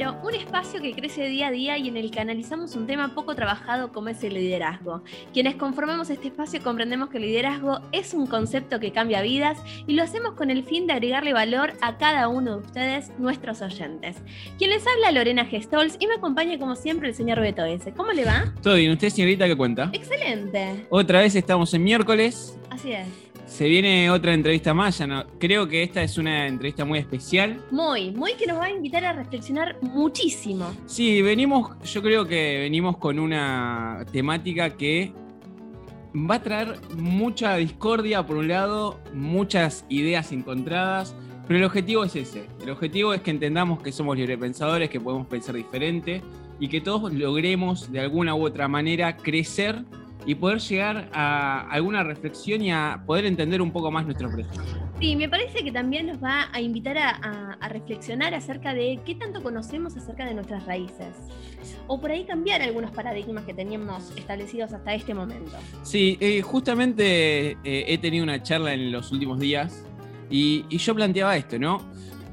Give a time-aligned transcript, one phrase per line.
[0.00, 3.14] 3.0, un espacio que crece día a día y en el que analizamos un tema
[3.14, 5.02] poco trabajado como es el liderazgo.
[5.32, 9.94] Quienes conformamos este espacio comprendemos que el liderazgo es un concepto que cambia vidas y
[9.94, 14.16] lo hacemos con el fin de agregarle valor a cada uno de ustedes, nuestros oyentes.
[14.58, 17.92] Quien les habla Lorena Gestols y me acompaña como siempre el señor Beto S.
[17.92, 18.54] ¿Cómo le va?
[18.62, 19.90] Todo bien, ¿usted señorita qué cuenta?
[19.92, 20.86] Excelente.
[20.88, 22.58] Otra vez estamos en miércoles.
[22.70, 23.29] Así es.
[23.50, 25.26] Se viene otra entrevista más, ya no.
[25.40, 27.60] Creo que esta es una entrevista muy especial.
[27.72, 30.72] Muy, muy que nos va a invitar a reflexionar muchísimo.
[30.86, 35.12] Sí, venimos, yo creo que venimos con una temática que
[36.14, 41.16] va a traer mucha discordia por un lado, muchas ideas encontradas,
[41.48, 42.46] pero el objetivo es ese.
[42.62, 46.22] El objetivo es que entendamos que somos librepensadores, que podemos pensar diferente
[46.60, 49.84] y que todos logremos de alguna u otra manera crecer
[50.26, 54.60] y poder llegar a alguna reflexión y a poder entender un poco más nuestro presente.
[55.00, 59.00] Sí, me parece que también nos va a invitar a, a, a, reflexionar acerca de
[59.04, 61.16] qué tanto conocemos acerca de nuestras raíces.
[61.86, 65.52] O por ahí cambiar algunos paradigmas que teníamos establecidos hasta este momento.
[65.82, 69.84] Sí, eh, justamente eh, he tenido una charla en los últimos días
[70.28, 71.80] y, y yo planteaba esto, ¿no?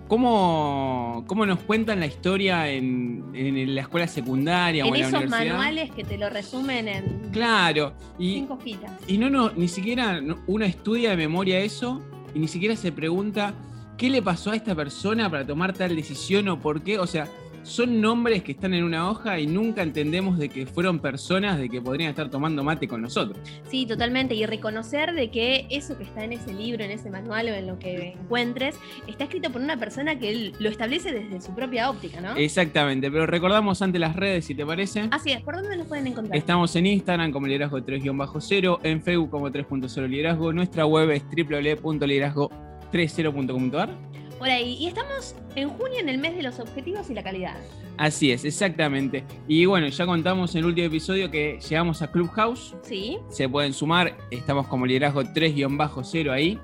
[0.07, 5.07] ¿Cómo, ¿Cómo, nos cuentan la historia en, en la escuela secundaria en o en la
[5.07, 5.55] esos universidad?
[5.57, 8.91] manuales que te lo resumen en claro, y, cinco hojitas.
[9.05, 12.01] Y no, no, ni siquiera uno estudia de memoria eso
[12.33, 13.53] y ni siquiera se pregunta
[13.97, 16.99] qué le pasó a esta persona para tomar tal decisión o por qué.
[16.99, 17.27] O sea,
[17.63, 21.69] son nombres que están en una hoja y nunca entendemos de que fueron personas de
[21.69, 23.37] que podrían estar tomando mate con nosotros.
[23.69, 24.35] Sí, totalmente.
[24.35, 27.67] Y reconocer de que eso que está en ese libro, en ese manual o en
[27.67, 28.77] lo que encuentres,
[29.07, 32.35] está escrito por una persona que lo establece desde su propia óptica, ¿no?
[32.35, 33.11] Exactamente.
[33.11, 35.07] Pero recordamos ante las redes, si te parece.
[35.11, 35.41] Así es.
[35.41, 36.37] ¿Por dónde nos pueden encontrar?
[36.37, 40.53] Estamos en Instagram como liderazgo 3-0, en Facebook como 3.0 liderazgo.
[40.53, 44.06] Nuestra web es www.liderazgo30.com.ar.
[44.37, 44.77] Por ahí.
[44.79, 47.57] Y estamos en junio en el mes de los objetivos y la calidad.
[47.97, 49.23] Así es, exactamente.
[49.47, 52.75] Y bueno, ya contamos en el último episodio que llegamos a Clubhouse.
[52.83, 53.17] Sí.
[53.29, 56.59] Se pueden sumar, estamos como liderazgo 3-0 ahí.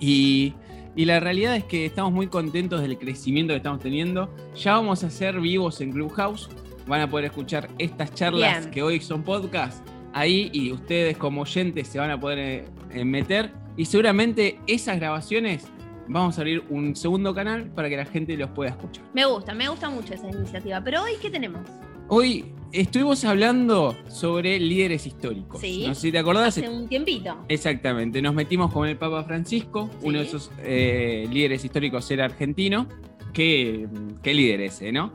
[0.00, 0.54] Y,
[0.96, 4.34] y, la realidad es que estamos muy contentos del crecimiento que estamos teniendo.
[4.56, 6.48] Ya vamos a ser vivos en Clubhouse.
[6.86, 8.70] Van a poder escuchar estas charlas Bien.
[8.72, 13.52] que hoy son podcast ahí y ustedes como oyentes se van a poder eh, meter.
[13.76, 15.66] Y seguramente esas grabaciones
[16.08, 19.04] vamos a abrir un segundo canal para que la gente los pueda escuchar.
[19.14, 20.82] Me gusta, me gusta mucho esa iniciativa.
[20.82, 21.60] Pero hoy, ¿qué tenemos?
[22.08, 25.60] Hoy estuvimos hablando sobre líderes históricos.
[25.60, 25.84] Sí.
[25.86, 26.56] No sé si te acordás.
[26.56, 27.36] Hace un tiempito.
[27.48, 28.22] Exactamente.
[28.22, 30.06] Nos metimos con el Papa Francisco, sí.
[30.08, 32.88] uno de esos eh, líderes históricos era argentino.
[33.32, 33.86] Qué,
[34.22, 35.12] qué líder ese, ¿no?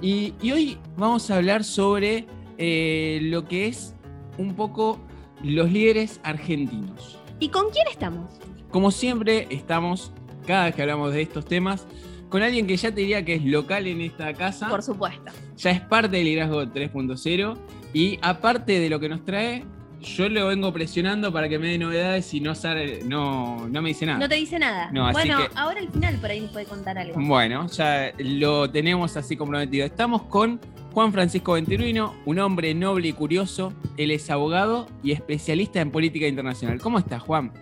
[0.00, 2.26] Y, y, hoy vamos a hablar sobre
[2.58, 3.94] eh, lo que es
[4.38, 5.00] un poco
[5.42, 7.18] los líderes argentinos.
[7.40, 8.30] ¿Y con quién estamos?
[8.70, 10.12] Como siempre, estamos
[10.46, 11.86] cada vez que hablamos de estos temas,
[12.28, 14.68] con alguien que ya te diría que es local en esta casa.
[14.68, 15.32] Por supuesto.
[15.56, 17.56] Ya es parte del liderazgo 3.0
[17.92, 19.64] y aparte de lo que nos trae,
[20.02, 23.90] yo lo vengo presionando para que me dé novedades y no, sale, no, no me
[23.90, 24.18] dice nada.
[24.18, 24.90] No te dice nada.
[24.92, 27.20] No, bueno, que, ahora al final por ahí nos puede contar algo.
[27.20, 29.86] Bueno, ya lo tenemos así comprometido.
[29.86, 30.60] Estamos con
[30.92, 33.72] Juan Francisco Venturuino, un hombre noble y curioso.
[33.96, 36.80] Él es abogado y especialista en política internacional.
[36.80, 37.52] ¿Cómo estás, Juan?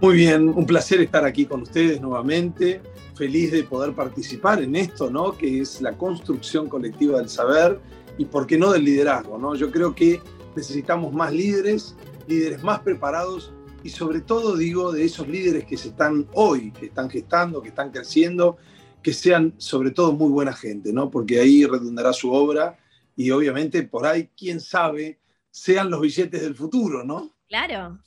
[0.00, 2.80] Muy bien, un placer estar aquí con ustedes nuevamente.
[3.14, 5.36] Feliz de poder participar en esto, ¿no?
[5.36, 7.78] Que es la construcción colectiva del saber
[8.16, 9.54] y, por qué no, del liderazgo, ¿no?
[9.54, 10.18] Yo creo que
[10.56, 11.94] necesitamos más líderes,
[12.26, 13.52] líderes más preparados
[13.84, 17.68] y, sobre todo, digo, de esos líderes que se están hoy, que están gestando, que
[17.68, 18.56] están creciendo,
[19.02, 21.10] que sean, sobre todo, muy buena gente, ¿no?
[21.10, 22.78] Porque ahí redundará su obra
[23.16, 25.18] y, obviamente, por ahí, quién sabe,
[25.50, 27.34] sean los billetes del futuro, ¿no?
[27.48, 27.98] Claro.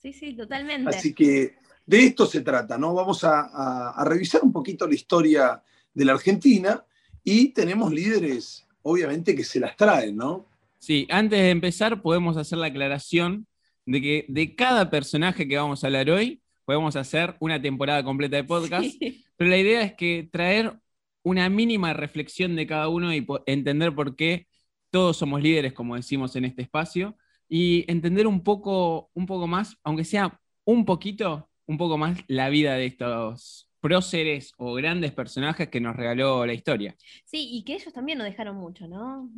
[0.00, 0.88] Sí, sí, totalmente.
[0.90, 1.56] Así que
[1.86, 2.94] de esto se trata, ¿no?
[2.94, 5.62] Vamos a, a, a, revisar un poquito la historia
[5.92, 6.84] de la Argentina
[7.22, 10.46] y tenemos líderes, obviamente, que se las traen, ¿no?
[10.78, 13.46] Sí, antes de empezar podemos hacer la aclaración
[13.84, 18.36] de que de cada personaje que vamos a hablar hoy, podemos hacer una temporada completa
[18.36, 19.24] de podcast, sí.
[19.36, 20.78] pero la idea es que traer
[21.22, 24.46] una mínima reflexión de cada uno y entender por qué
[24.90, 27.16] todos somos líderes, como decimos en este espacio,
[27.50, 32.48] y entender un poco, un poco más, aunque sea un poquito, un poco más la
[32.48, 36.94] vida de estos próceres o grandes personajes que nos regaló la historia.
[37.24, 39.30] Sí, y que ellos también nos dejaron mucho, ¿no?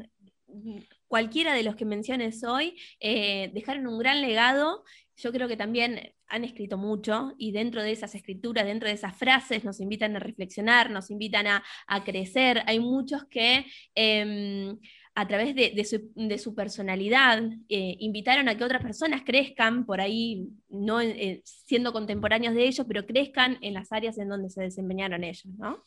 [1.07, 4.85] Cualquiera de los que menciones hoy eh, dejaron un gran legado.
[5.17, 9.17] Yo creo que también han escrito mucho y dentro de esas escrituras, dentro de esas
[9.17, 11.63] frases, nos invitan a reflexionar, nos invitan a,
[12.05, 12.63] crecer.
[12.67, 13.65] Hay muchos que
[13.95, 14.79] em,
[15.15, 21.03] a través de, su, personalidad eh, invitaron a que otras personas crezcan, por ahí no
[21.03, 25.47] eh, siendo contemporáneos de ellos, pero crezcan en las áreas en donde se desempeñaron ellos,
[25.59, 25.83] ¿no?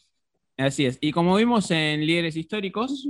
[0.58, 1.00] Así es.
[1.02, 3.08] Y como vimos en líderes históricos,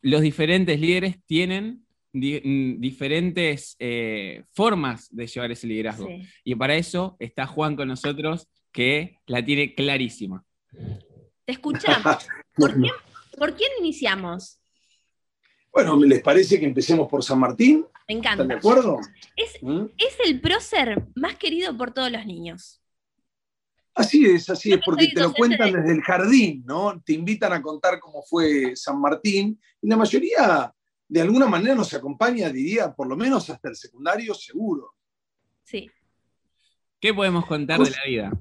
[0.00, 6.08] los diferentes líderes tienen mm, diferentes eh, formas de llevar ese liderazgo.
[6.44, 10.44] Y para eso está Juan con nosotros, que la tiene clarísima.
[11.44, 12.28] Te escuchamos.
[13.36, 14.61] ¿Por quién iniciamos?
[15.72, 17.86] Bueno, ¿les parece que empecemos por San Martín?
[18.06, 18.42] Me encanta.
[18.42, 18.98] ¿Están de acuerdo?
[19.62, 19.84] ¿Mm?
[19.96, 22.80] Es, el prócer más querido por todos los niños.
[23.94, 27.00] Así es, así es, porque te lo cuentan desde el jardín, ¿no?
[27.04, 30.72] Te invitan a contar cómo fue San Martín y la mayoría
[31.08, 34.94] de alguna manera nos acompaña, diría, por lo menos hasta el secundario seguro.
[35.62, 35.90] Sí.
[36.98, 38.32] ¿Qué podemos contar de la vida?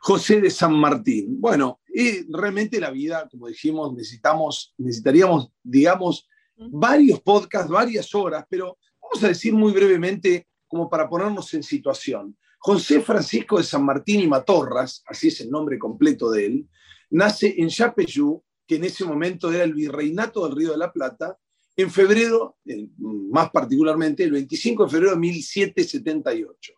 [0.00, 1.40] José de San Martín.
[1.40, 8.78] Bueno, y realmente la vida, como dijimos, necesitamos, necesitaríamos, digamos, varios podcasts, varias horas, pero
[9.00, 12.36] vamos a decir muy brevemente, como para ponernos en situación.
[12.58, 16.68] José Francisco de San Martín y Matorras, así es el nombre completo de él,
[17.10, 21.38] nace en Yapeyú, que en ese momento era el virreinato del Río de la Plata,
[21.76, 22.56] en febrero,
[22.98, 26.72] más particularmente, el 25 de febrero de 1778.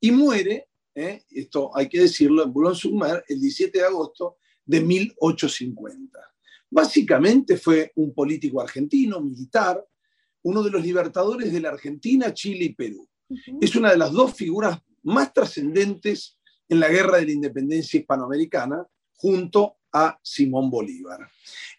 [0.00, 1.24] Y muere ¿eh?
[1.30, 6.18] esto hay que decirlo, en Boulogne-sur-Mer, el 17 de agosto de 1850.
[6.70, 9.84] Básicamente fue un político argentino, militar,
[10.42, 13.08] uno de los libertadores de la Argentina, Chile y Perú.
[13.60, 16.38] Es una de las dos figuras más trascendentes
[16.68, 18.84] en la guerra de la independencia hispanoamericana,
[19.14, 21.20] junto a Simón Bolívar.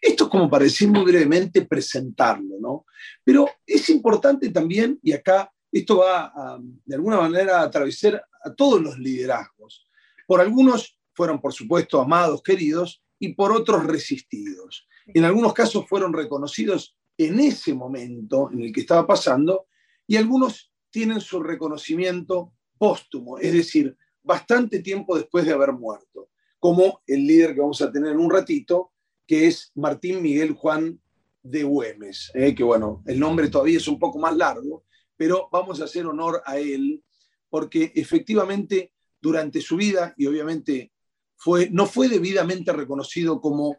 [0.01, 2.85] Esto es como para decir muy brevemente presentarlo, ¿no?
[3.23, 8.81] Pero es importante también, y acá esto va de alguna manera a atravesar a todos
[8.81, 9.87] los liderazgos.
[10.25, 14.87] Por algunos fueron, por supuesto, amados, queridos, y por otros resistidos.
[15.07, 19.67] En algunos casos fueron reconocidos en ese momento en el que estaba pasando,
[20.05, 26.29] y algunos tienen su reconocimiento póstumo, es decir, bastante tiempo después de haber muerto,
[26.59, 28.91] como el líder que vamos a tener en un ratito,
[29.25, 30.99] que es Martín Miguel Juan
[31.41, 32.53] de Güemes, ¿eh?
[32.53, 34.83] que bueno, el nombre todavía es un poco más largo,
[35.17, 37.03] pero vamos a hacer honor a él
[37.49, 40.93] porque efectivamente durante su vida, y obviamente
[41.35, 43.77] fue, no fue debidamente reconocido como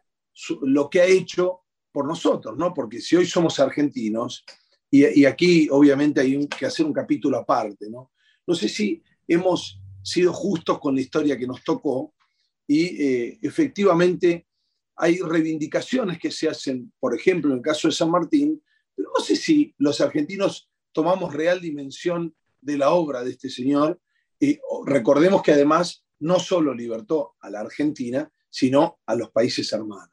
[0.61, 2.73] lo que ha hecho por nosotros, ¿no?
[2.73, 4.45] Porque si hoy somos argentinos,
[4.91, 8.11] y, aquí obviamente hay que hacer un capítulo aparte, ¿no?
[8.45, 12.15] No sé si hemos sido justos con la historia que nos tocó
[12.65, 14.47] y eh, efectivamente
[14.95, 18.61] hay reivindicaciones que se hacen, por ejemplo, en el caso de San Martín,
[18.95, 23.99] pero no sé si los argentinos tomamos real dimensión de la obra de este señor.
[24.39, 30.09] Y recordemos que además no solo libertó a la Argentina, sino a los países hermanos.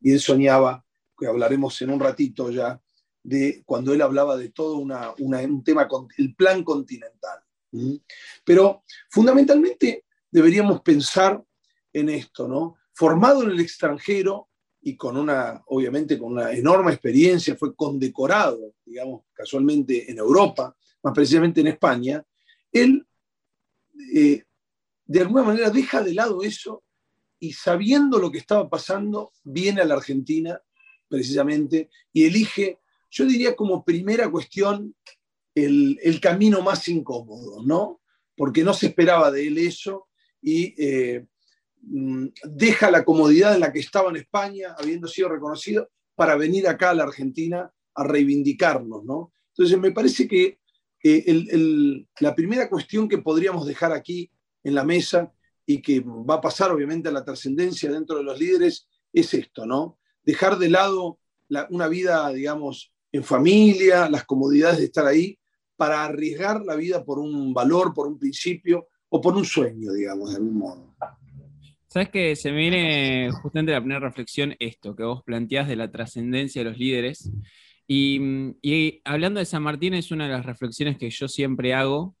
[0.00, 0.84] Y él soñaba,
[1.18, 2.80] que hablaremos en un ratito ya,
[3.22, 7.40] de cuando él hablaba de todo una, un tema, el plan continental.
[8.44, 11.42] Pero fundamentalmente deberíamos pensar
[11.92, 12.76] en esto, ¿no?
[12.92, 14.49] Formado en el extranjero
[14.82, 21.14] y con una, obviamente, con una enorme experiencia, fue condecorado, digamos, casualmente en Europa, más
[21.14, 22.24] precisamente en España,
[22.72, 23.06] él
[24.14, 24.44] eh,
[25.04, 26.84] de alguna manera deja de lado eso
[27.38, 30.60] y sabiendo lo que estaba pasando, viene a la Argentina
[31.08, 32.78] precisamente y elige,
[33.10, 34.94] yo diría como primera cuestión,
[35.54, 38.00] el, camino más incómodo, ¿no?
[38.36, 40.08] Porque no se esperaba de él eso
[40.40, 41.26] y eh,
[41.82, 46.90] deja la comodidad en la que estaba en España, habiendo sido reconocido, para venir acá
[46.90, 49.32] a la Argentina a reivindicarnos, ¿no?
[49.54, 50.58] Entonces me parece que
[52.20, 54.30] la primera cuestión que podríamos dejar aquí
[54.62, 55.32] en la mesa
[55.64, 59.64] y que va a pasar obviamente a la trascendencia dentro de los líderes es esto,
[59.66, 59.98] ¿no?
[60.22, 61.18] Dejar de lado
[61.70, 65.38] una vida, digamos, en familia, las comodidades de estar ahí,
[65.76, 70.30] para arriesgar la vida por un valor, por un principio o por un sueño, digamos,
[70.30, 70.94] de algún modo.
[71.92, 75.90] Sabes que se me viene justamente la primera reflexión esto que vos planteás de la
[75.90, 77.30] trascendencia de los líderes
[77.90, 82.16] Mm, y, hablando de San Martín, es una de las reflexiones que yo siempre hago,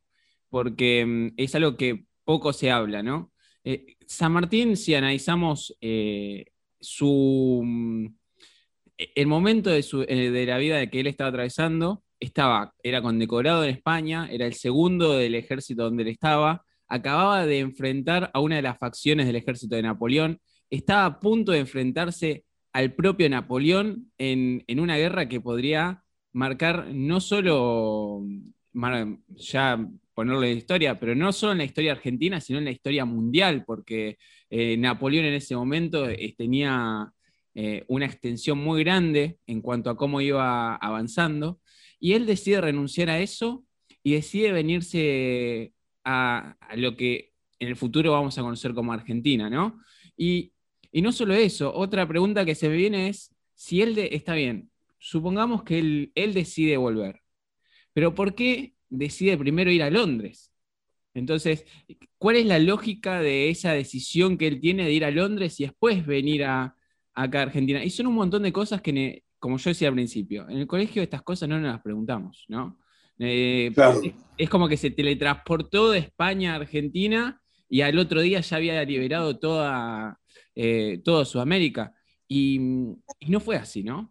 [0.48, 3.32] porque mm, es algo que poco se habla, ¿no?
[3.64, 6.46] Eh, San Martín, si analizamos eh,
[6.80, 8.06] su, mm,
[8.96, 13.70] el momento de, eh, de, la vida que él estaba atravesando, estaba, era condecorado en
[13.70, 18.62] España, era el segundo del ejército donde él estaba, acababa de enfrentar a una de
[18.62, 24.64] las facciones del ejército de Napoleón, estaba a punto de enfrentarse al propio Napoleón en,
[24.78, 28.22] una guerra que podría marcar no solo
[29.36, 33.04] ya ponerlo en historia, pero no solo en la historia argentina, sino en la historia
[33.04, 34.18] mundial, porque
[34.50, 37.10] eh, Napoleón en ese momento eh, tenía
[37.54, 41.60] eh, una extensión muy grande en cuanto a cómo iba avanzando,
[42.00, 43.64] y él decide renunciar a eso
[44.02, 45.72] y decide venirse
[46.04, 49.80] a, lo que en el futuro vamos a conocer como Argentina, ¿no?
[50.16, 50.52] Y,
[50.92, 55.62] no solo eso, otra pregunta que se me viene es, si él está bien, supongamos
[55.62, 57.22] que él, él decide volver,
[57.92, 60.52] pero ¿por qué decide primero ir a Londres?
[61.14, 61.64] Entonces,
[62.18, 65.64] ¿cuál es la lógica de esa decisión que él tiene de ir a Londres y
[65.64, 66.76] después venir a,
[67.14, 67.84] acá a Argentina?
[67.84, 71.02] Y son un montón de cosas que, como yo decía al principio, en el colegio
[71.02, 72.78] estas cosas no nos las preguntamos, ¿no?
[73.22, 73.70] Eh,
[74.38, 78.82] es, como que se teletransportó de España a Argentina y al otro día ya había
[78.82, 80.18] liberado toda,
[80.54, 81.94] eh, Sudamérica.
[82.26, 82.58] Y,
[83.28, 84.10] no fue así, ¿no?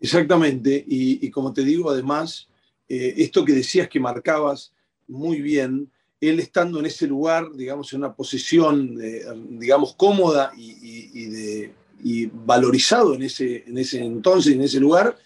[0.00, 0.84] Exactamente.
[0.86, 2.48] Y, como te digo, además,
[2.88, 4.72] eh, esto que decías que marcabas
[5.08, 8.96] muy bien, él estando en ese lugar, digamos, en una posición,
[9.58, 11.66] digamos, cómoda y,
[12.26, 15.16] valorizado en ese, en ese entonces, en ese lugar,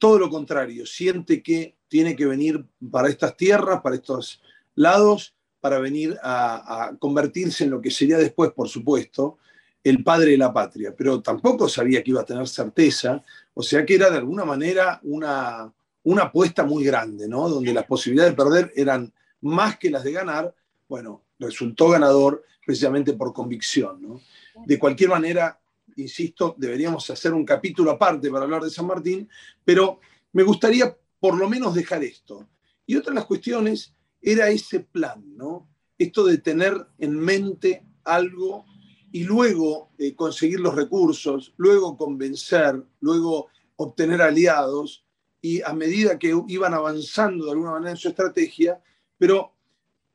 [0.00, 4.42] todo lo contrario, siente que tiene que venir para estas tierras, para estos
[4.74, 9.36] lados, para venir a, convertirse en lo que sería después, por supuesto,
[9.84, 10.94] el padre de la patria.
[10.96, 14.98] Pero tampoco sabía que iba a tener certeza, o sea que era de alguna manera
[15.02, 15.70] una,
[16.04, 17.50] una apuesta muy grande, ¿no?
[17.50, 20.54] Donde las posibilidades de perder eran más que las de ganar.
[20.88, 24.20] Bueno, resultó ganador precisamente por convicción, ¿no?
[24.64, 25.59] De cualquier manera,
[26.00, 29.28] insisto, deberíamos hacer un capítulo aparte para hablar de San Martín,
[29.64, 30.00] pero
[30.32, 32.48] me gustaría por lo menos dejar esto.
[32.86, 35.68] Y otra de las cuestiones era ese plan, ¿no?
[35.98, 38.64] Esto de tener en mente algo
[39.12, 45.04] y luego eh, conseguir los recursos, luego convencer, luego obtener aliados,
[45.42, 48.80] y a medida que iban avanzando de alguna manera en su estrategia,
[49.16, 49.54] pero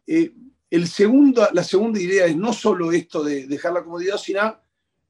[0.05, 0.33] eh,
[0.69, 4.59] el segundo, la segunda idea es no solo esto de dejar la comodidad, sino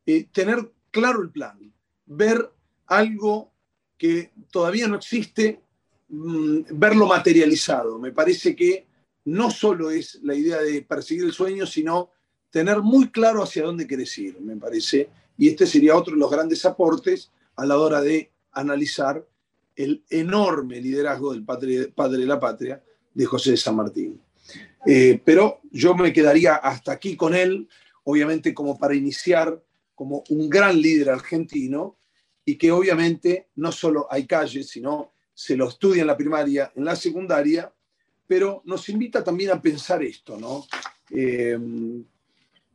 [0.06, 1.74] eh, tener claro el plan,
[2.06, 2.52] ver
[2.88, 3.52] algo
[3.98, 5.62] que todavía no existe,
[6.10, 8.00] mm, verlo materializado.
[8.00, 8.86] Me parece que
[9.26, 12.12] no solo es la idea de perseguir el sueño, sino
[12.52, 15.10] tener muy claro hacia dónde quieres ir, me parece.
[15.38, 19.26] Y este sería otro de los grandes aportes a la hora de analizar
[19.76, 22.82] el enorme liderazgo del padre, padre de la patria
[23.14, 24.22] de José de San Martín.
[24.86, 27.68] Eh, pero yo me quedaría hasta aquí con él,
[28.04, 29.62] obviamente como para iniciar
[29.96, 31.98] como un gran líder argentino
[32.44, 36.86] y que obviamente no solo hay calles, sino se lo estudia en la primaria, en
[36.86, 37.74] la secundaria,
[38.28, 40.66] pero nos invita también a pensar esto, ¿no?
[41.10, 41.58] Eh,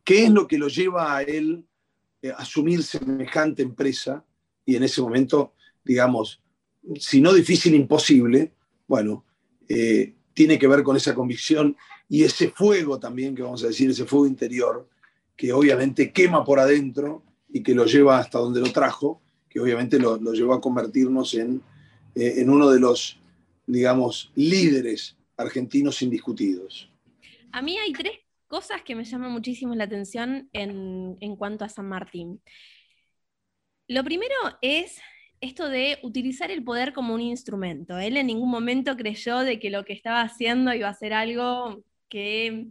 [0.03, 1.65] ¿Qué es lo que lo lleva a él
[2.21, 4.23] eh, asumir semejante empresa
[4.65, 6.41] y en ese momento, digamos,
[6.99, 8.53] si no difícil, imposible,
[8.87, 9.25] bueno,
[9.67, 11.75] eh, tiene que ver con esa convicción
[12.09, 14.87] y ese fuego también, que vamos a decir, ese fuego interior,
[15.35, 19.99] que obviamente quema por adentro y que lo lleva hasta donde lo trajo, que obviamente
[19.99, 21.61] lo, llevó a convertirnos en,
[22.15, 23.19] eh, en uno de los,
[23.67, 26.89] digamos, líderes argentinos indiscutidos.
[27.51, 31.69] A mí hay tres cosas que me llaman muchísimo la atención en, en cuanto a
[31.69, 32.41] San Martín.
[33.87, 35.01] Lo primero es
[35.41, 37.97] esto de utilizar el poder como un instrumento.
[37.97, 41.83] Él en ningún momento creyó de que lo que estaba haciendo iba a ser algo
[42.07, 42.67] que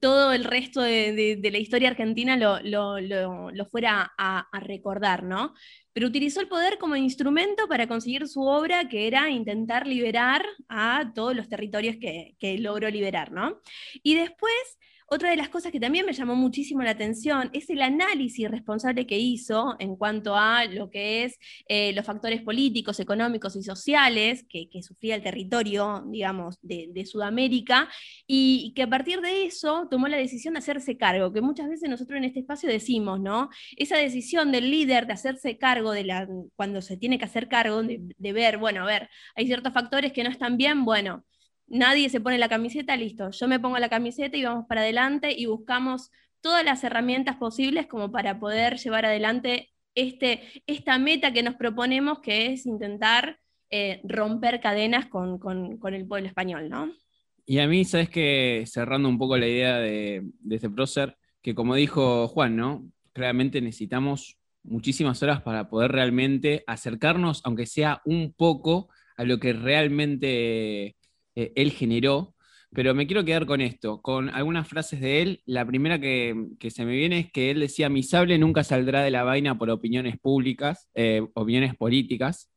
[0.00, 5.54] todo el resto de, la historia argentina lo, fuera a, recordar, ¿no?
[5.92, 11.12] Pero utilizó el poder como instrumento para conseguir su obra, que era intentar liberar a
[11.14, 13.60] todos los territorios que, que logró liberar, ¿no?
[14.02, 14.78] Y después
[15.10, 19.06] otra de las cosas que también me llamó muchísimo la atención es el análisis responsable
[19.06, 24.44] que hizo en cuanto a lo que es eh, los factores políticos, económicos y sociales
[24.48, 27.88] que, sufría el territorio, digamos, de, Sudamérica,
[28.26, 31.88] y que a partir de eso tomó la decisión de hacerse cargo, que muchas veces
[31.88, 33.48] nosotros en este espacio decimos, ¿no?
[33.76, 37.82] Esa decisión del líder de hacerse cargo de la, cuando se tiene que hacer cargo,
[37.82, 41.24] de, de ver, bueno, a ver, hay ciertos factores que no están bien, bueno,
[41.68, 45.32] nadie se pone la camiseta, listo, yo me pongo la camiseta y vamos para adelante
[45.36, 46.10] y buscamos
[46.40, 52.20] todas las herramientas posibles como para poder llevar adelante este, esta meta que nos proponemos,
[52.20, 53.38] que es intentar
[53.70, 55.40] eh, romper cadenas con,
[55.92, 56.92] el pueblo español, ¿no?
[57.44, 61.54] Y a mí, sabes que cerrando un poco la idea de, de este prócer, que
[61.54, 62.86] como dijo Juan, ¿no?
[63.12, 69.52] Claramente necesitamos muchísimas horas para poder realmente acercarnos, aunque sea un poco, a lo que
[69.52, 70.96] realmente
[71.38, 72.34] eh, él generó,
[72.74, 75.42] pero me quiero quedar con esto, con algunas frases de él.
[75.46, 76.34] La primera que,
[76.68, 79.70] se me viene es que él decía, mi sable nunca saldrá de la vaina por
[79.70, 82.50] opiniones públicas, eh, opiniones políticas,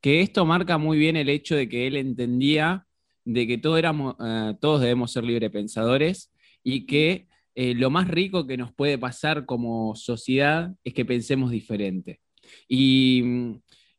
[0.00, 2.86] que esto marca muy bien el hecho de que él entendía
[3.24, 7.26] de que todos, éramos, eh, todos debemos ser librepensadores y que
[7.56, 12.20] eh, lo más rico que nos puede pasar como sociedad es que pensemos diferente.
[12.68, 13.22] Y,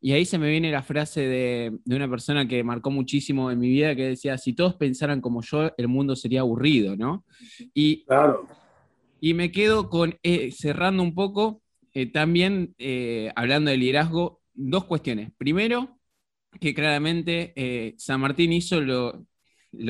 [0.03, 3.95] ahí se me viene la frase de, una persona que marcó muchísimo en mi vida
[3.95, 7.25] que decía, si todos pensaran como yo, el mundo sería aburrido, ¿no?
[7.73, 8.47] Y, claro.
[9.19, 11.61] y me quedo con, eh, cerrando un poco,
[12.13, 12.75] también
[13.35, 15.31] hablando de liderazgo, dos cuestiones.
[15.37, 15.99] Primero,
[16.59, 19.25] que claramente eh, San Martín hizo lo,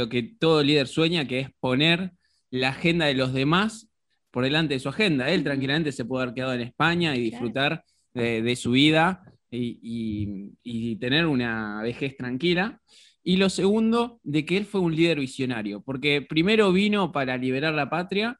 [0.10, 2.12] que todo líder sueña, que es poner
[2.52, 3.90] la agenda de los demás
[4.32, 5.30] por delante de su agenda.
[5.30, 11.26] Él tranquilamente se puede haber quedado en España y disfrutar de, su vida y, tener
[11.26, 12.82] una vejez tranquila.
[13.24, 17.74] Y lo segundo, de que él fue un líder visionario, porque primero vino para liberar
[17.74, 18.40] la patria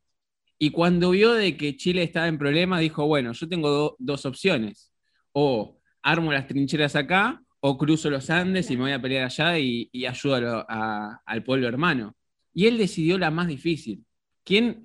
[0.58, 4.94] y cuando vio de que Chile estaba en problema, dijo, bueno, yo tengo dos opciones,
[5.32, 9.60] o armo las trincheras acá o cruzo los Andes y me voy a pelear allá
[9.60, 12.16] y, ayudo al pueblo hermano.
[12.54, 14.06] Y él decidió la más difícil.
[14.44, 14.84] ¿Quién?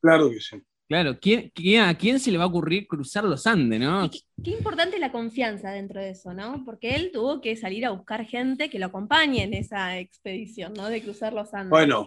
[0.00, 0.62] Claro que sí.
[0.88, 1.50] Claro, ¿quién,
[1.80, 4.08] a quién se le va a ocurrir cruzar los Andes, no?
[4.10, 6.64] Qué, importante la confianza dentro de eso, ¿no?
[6.64, 10.88] Porque él tuvo que salir a buscar gente que lo acompañe en esa expedición, ¿no?
[10.88, 11.70] De cruzar los Andes.
[11.70, 12.06] Bueno,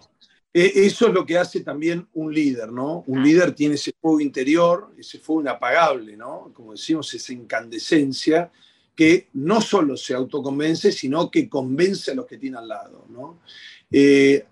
[0.54, 3.04] e, eso es lo que hace también un líder, ¿no?
[3.08, 6.52] Un líder tiene ese fuego interior, ese fuego inapagable, ¿no?
[6.54, 8.50] Como decimos, esa incandescencia
[9.00, 13.06] que no solo se autoconvence, sino que convence a los que tiene al lado.
[13.08, 13.40] ¿no?
[13.90, 14.46] Eh,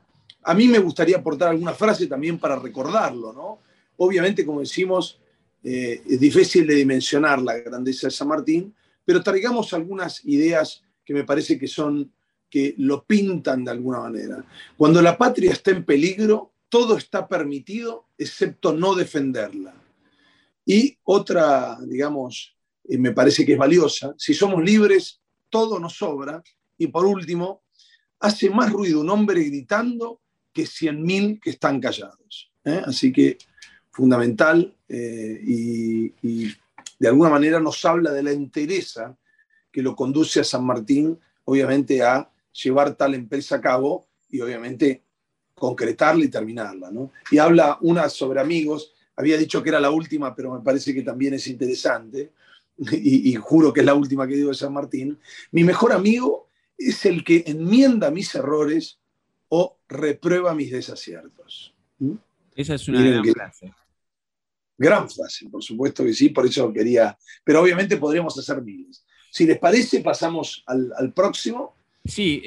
[0.43, 3.33] a mí me gustaría aportar alguna frase también para recordarlo.
[3.33, 3.59] ¿no?
[3.97, 5.19] Obviamente, como decimos,
[5.63, 8.73] eh, es difícil de dimensionar la grandeza de San Martín,
[9.03, 12.11] pero traigamos algunas ideas que me parece que son
[12.49, 14.43] que lo pintan de alguna manera.
[14.77, 19.73] Cuando la patria está en peligro, todo está permitido excepto no defenderla.
[20.65, 24.13] Y otra, digamos, me parece que es valiosa.
[24.17, 26.41] Si somos libres, todo nos sobra.
[26.77, 27.63] Y por último,
[28.19, 30.21] hace más ruido un hombre gritando
[30.53, 32.51] que cien mil que están callados.
[32.65, 32.81] ¿eh?
[32.85, 33.37] Así que
[33.97, 36.53] fundamental eh, y,
[36.99, 39.17] de alguna manera nos habla de la entereza
[39.71, 45.01] que lo conduce a San Martín, obviamente, a llevar tal empresa a cabo y obviamente
[45.55, 46.91] concretarla y terminarla.
[47.31, 51.01] Y habla una sobre amigos, había dicho que era la última, pero me parece que
[51.01, 52.33] también es interesante
[52.77, 55.17] y, juro que es la última que digo de San Martín,
[55.51, 58.99] mi mejor amigo es el que enmienda mis errores
[59.49, 61.73] o reprueba mis desaciertos.
[61.97, 62.13] ¿Mm?
[62.55, 63.73] Esa es una gran frase.
[64.77, 69.05] Gran frase, por supuesto que sí, por eso quería, pero obviamente podríamos hacer miles.
[69.31, 71.75] Si les parece, pasamos al, próximo.
[72.05, 72.43] Sí,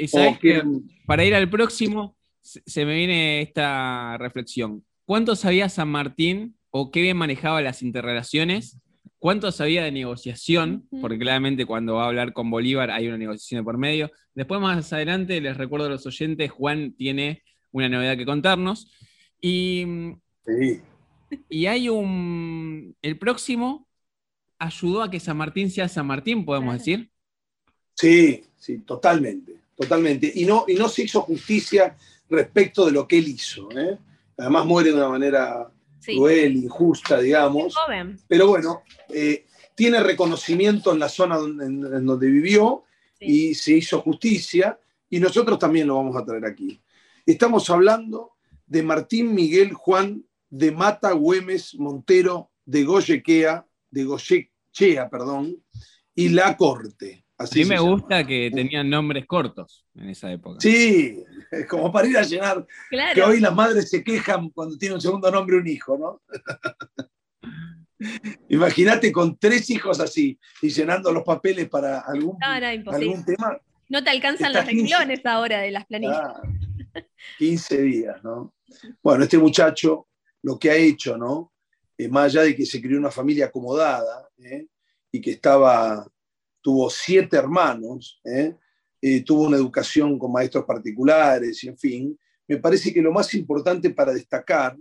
[1.06, 4.84] para ir al próximo, se me viene esta reflexión.
[5.04, 8.78] ¿Cuánto sabía San Martín o qué bien manejaba las interrelaciones
[9.20, 13.64] cuánto sabía de negociación, porque claramente cuando va a hablar con Bolívar hay una negociación
[13.64, 14.10] por medio.
[14.34, 18.90] Después, más adelante, les recuerdo a los oyentes, Juan tiene una novedad que contarnos.
[19.40, 19.84] Y,
[21.48, 22.96] y hay un.
[23.02, 23.86] El próximo
[24.58, 27.10] ayudó a que San Martín sea San Martín, podemos decir.
[27.94, 30.30] Sí, sí, totalmente, totalmente.
[30.34, 31.96] Y no, y no se hizo justicia
[32.28, 33.68] respecto de lo que él hizo.
[33.72, 33.98] ¿eh?
[34.38, 35.70] Además muere de una manera
[36.04, 37.74] cruel, injusta, digamos.
[38.26, 42.84] Pero bueno, eh, tiene reconocimiento en la zona en, donde vivió
[43.18, 46.80] y se hizo justicia y nosotros también lo vamos a traer aquí.
[47.26, 48.32] Estamos hablando
[48.66, 55.56] de Martín Miguel Juan de Mata Güemes Montero de Goyequea, de Goyechea, perdón,
[56.14, 57.24] y La Corte.
[57.38, 60.60] Así a mí me gusta que tenían nombres cortos en esa época.
[60.60, 61.24] Sí,
[61.70, 62.66] como para ir a llenar.
[63.14, 66.20] Que hoy las madres se quejan cuando tiene un segundo nombre un hijo, ¿no?
[68.48, 73.58] Imagínate con tres hijos así y llenando los papeles para algún, algún tema.
[73.88, 76.34] No te alcanzan los renglones ahora de las planillas.
[77.38, 78.54] 15 días, ¿no?
[79.02, 80.08] Bueno, este muchacho
[80.42, 81.52] lo que ha hecho, ¿no?
[81.96, 84.66] Eh, más allá de que se crió una familia acomodada ¿eh?
[85.12, 86.06] y que estaba
[86.62, 88.54] tuvo siete hermanos, ¿eh?
[89.24, 92.18] Tuvo una educación con maestros particulares, y en fin.
[92.46, 94.76] Me parece que lo más importante para destacar,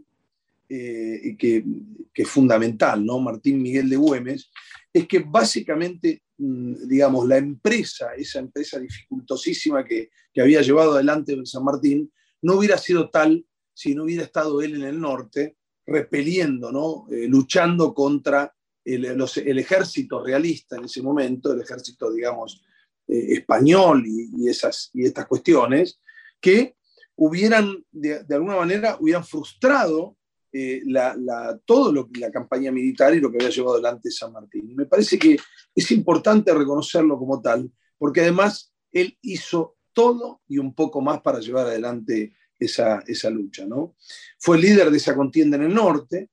[0.68, 3.18] que, que, es fundamental, ¿no?
[3.20, 4.52] Martín Miguel de Güemes,
[4.92, 11.64] es que básicamente, mm, digamos, la empresa, esa empresa dificultosísima que había llevado adelante San
[11.64, 13.46] Martín, no hubiera sido tal
[13.80, 17.08] si no hubiera estado él en el norte, repeliendo, ¿no?
[17.10, 22.62] luchando contra el, ejército realista en ese momento, el ejército, digamos,
[23.08, 26.02] eh, español y, esas, y estas cuestiones,
[26.42, 26.76] que
[27.16, 30.18] hubieran, de, alguna manera, hubieran frustrado
[30.52, 34.76] eh, la, la campaña militar y lo que había llevado adelante San Martín.
[34.76, 35.38] me parece que
[35.74, 41.40] es importante reconocerlo como tal, porque además él hizo todo y un poco más para
[41.40, 43.66] llevar adelante esa, esa lucha.
[43.66, 43.96] ¿no?
[44.38, 46.30] Fue líder de esa contienda en el norte,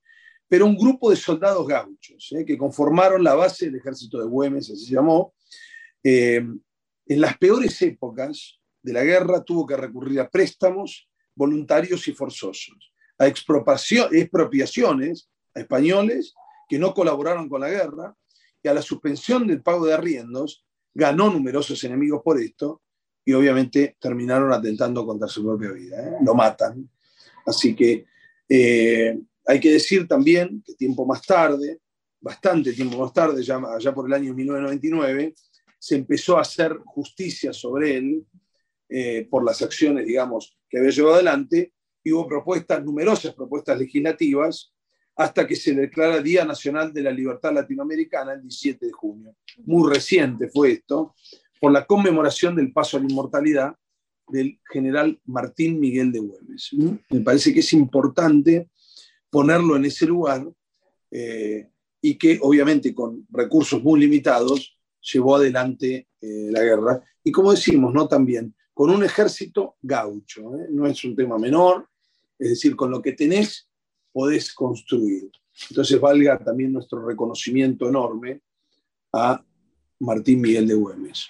[0.48, 2.44] pero un grupo de soldados gauchos ¿eh?
[2.44, 5.34] que conformaron la base del ejército de Güemes, así se llamó,
[6.02, 6.44] eh,
[7.08, 12.92] en las peores épocas de la guerra tuvo que recurrir a préstamos voluntarios y forzosos,
[13.18, 16.34] a expropiaciones a españoles
[16.68, 18.14] que no colaboraron con la guerra
[18.62, 22.82] y a la suspensión del pago de arriendos, ganó numerosos enemigos por esto
[23.26, 26.00] y obviamente terminaron atentando contra su propia vida.
[26.00, 26.12] ¿eh?
[26.24, 26.88] Lo matan.
[27.44, 28.06] Así que
[28.48, 31.80] eh, hay que decir también que tiempo más tarde,
[32.20, 35.34] bastante tiempo más tarde, ya, ya por el año 1999,
[35.76, 38.24] se empezó a hacer justicia sobre él
[38.88, 41.72] eh, por las acciones, digamos, que había llevado adelante,
[42.04, 44.72] y hubo propuestas, numerosas propuestas legislativas,
[45.16, 49.34] hasta que se declara Día Nacional de la Libertad Latinoamericana el 17 de junio.
[49.64, 51.14] Muy reciente fue esto,
[51.66, 53.74] por la conmemoración del paso a la inmortalidad
[54.28, 56.70] del general Martín Miguel de Güemes.
[57.10, 58.70] Me parece que es importante
[59.28, 60.48] ponerlo en ese lugar
[61.10, 61.68] eh,
[62.00, 64.78] y que obviamente con recursos muy limitados
[65.12, 67.02] llevó adelante eh, la guerra.
[67.24, 68.06] Y como decimos, ¿no?
[68.06, 70.68] También con un ejército gaucho, ¿eh?
[70.70, 71.88] no es un tema menor,
[72.38, 73.68] es decir, con lo que tenés
[74.12, 75.32] podés construir.
[75.68, 78.40] Entonces valga también nuestro reconocimiento enorme
[79.12, 79.44] a
[79.98, 81.26] Martín Miguel de Güemes.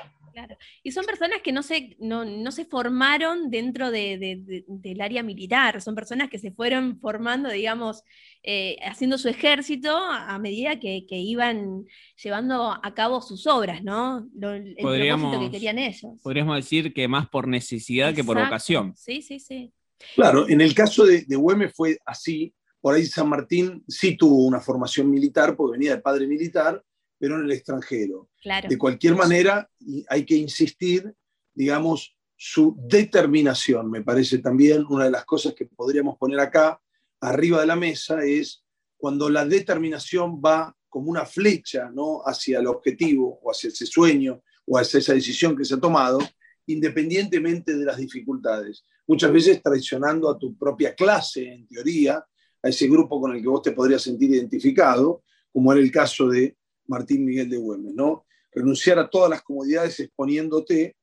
[0.83, 6.29] Y son personas que no se, no, se formaron dentro del área militar, son personas
[6.29, 8.03] que se fueron formando, digamos,
[8.43, 11.85] eh, haciendo su ejército a medida que, iban
[12.23, 14.29] llevando a cabo sus obras, ¿no?
[14.41, 16.21] el propósito que querían ellos.
[16.23, 18.95] Podríamos decir que más por necesidad que por vocación.
[18.97, 19.73] Sí, sí, sí.
[20.15, 22.55] Claro, en el caso de, de Güemes fue así.
[22.81, 26.83] Por ahí San Martín sí tuvo una formación militar, porque venía de padre militar,
[27.19, 28.31] pero en el extranjero.
[28.69, 29.69] De cualquier manera,
[30.09, 31.13] hay que insistir,
[31.55, 33.91] digamos, su determinación.
[33.91, 36.81] Me parece también una de las cosas que podríamos poner acá,
[37.21, 38.63] arriba de la mesa, es
[38.97, 42.23] cuando la determinación va como una flecha ¿no?
[42.25, 46.19] hacia el objetivo o hacia ese sueño o hacia esa decisión que se ha tomado,
[46.67, 48.85] independientemente de las dificultades.
[49.07, 52.25] Muchas veces traicionando a tu propia clase, en teoría,
[52.63, 56.29] a ese grupo con el que vos te podrías sentir identificado, como era el caso
[56.29, 56.57] de
[56.89, 58.27] Martín Miguel de Güemes, ¿no?
[58.53, 60.97] Renunciar a todas las comodidades exponiéndote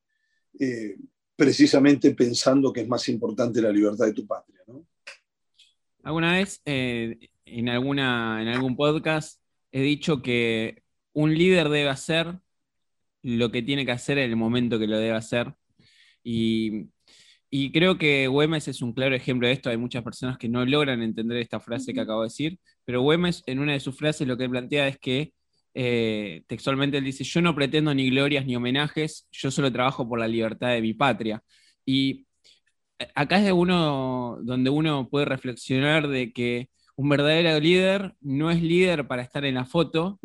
[0.59, 0.95] eh,
[1.35, 4.85] precisamente pensando que es más importante la libertad de tu patria, ¿no?
[6.03, 9.39] Alguna vez eh, en, alguna, en algún podcast
[9.71, 12.39] he dicho que un líder debe hacer
[13.21, 15.53] lo que tiene que hacer en el momento que lo debe hacer.
[16.23, 16.89] Y,
[17.49, 19.69] y, creo que Güemes es un claro ejemplo de esto.
[19.69, 23.43] Hay muchas personas que no logran entender esta frase que acabo de decir, pero Güemes
[23.45, 25.33] en una de sus frases lo que plantea es que
[25.73, 30.19] eh, textualmente él dice, yo no pretendo ni glorias ni homenajes, yo solo trabajo por
[30.19, 31.43] la libertad de mi patria.
[31.85, 32.27] Y
[32.99, 38.51] eh, acá es de uno, donde uno puede reflexionar de que un verdadero líder no
[38.51, 40.19] es líder para estar en la foto,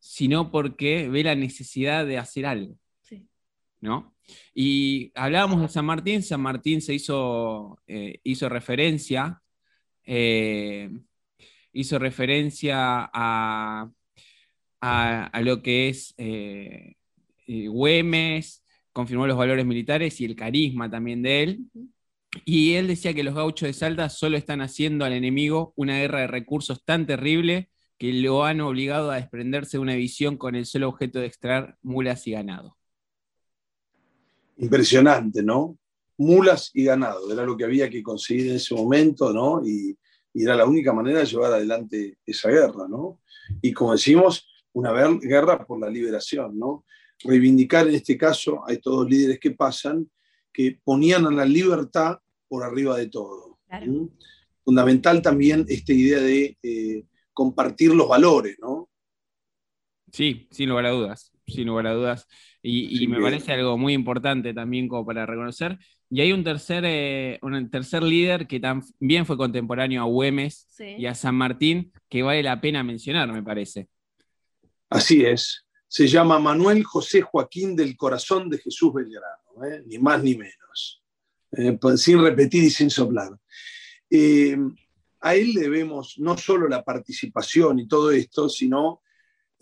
[0.00, 2.76] sino porque ve la necesidad de hacer algo.
[3.80, 4.14] ¿no?
[4.54, 9.40] Y hablábamos de San Martín, San Martín se hizo, eh, hizo referencia,
[11.72, 13.88] hizo referencia a,
[14.80, 16.94] a, lo que es eh,
[17.46, 21.60] eh, Güemes, confirmó los valores militares y el carisma también de él.
[22.44, 26.20] Y él decía que los gauchos de Salta solo están haciendo al enemigo una guerra
[26.20, 30.64] de recursos tan terrible que lo han obligado a desprenderse de una visión con el
[30.64, 32.76] solo objeto de extraer mulas y ganado.
[34.56, 35.76] Impresionante, ¿no?
[36.16, 39.66] Mulas y ganado, era lo que había que conseguir en ese momento, ¿no?
[39.66, 39.98] Y,
[40.32, 43.20] y era la única manera de llevar adelante esa guerra, ¿no?
[43.60, 46.84] Y como decimos, una guerra por la liberación, ¿no?
[47.22, 50.10] Reivindicar en este caso, hay todos líderes que pasan,
[50.52, 53.58] que ponían a la libertad por arriba de todo.
[54.64, 58.88] Fundamental también esta idea de eh, compartir los valores, ¿no?
[60.12, 62.26] Sí, sin lugar a dudas, sin lugar a dudas.
[62.62, 65.78] Y, me parece algo muy importante también como para reconocer.
[66.10, 71.06] Y hay un tercer, eh, un tercer líder que también fue contemporáneo a Güemes y
[71.06, 73.88] a San Martín, que vale la pena mencionar, me parece.
[74.90, 75.64] Así es.
[75.86, 79.82] Se llama Manuel José Joaquín del Corazón de Jesús Belgrano, ¿eh?
[79.86, 81.02] ni más ni menos,
[81.52, 81.78] ¿eh?
[81.80, 83.30] pues, sin repetir y sin soplar.
[84.10, 84.56] Eh,
[85.20, 89.02] a él debemos no solo la participación y todo esto, sino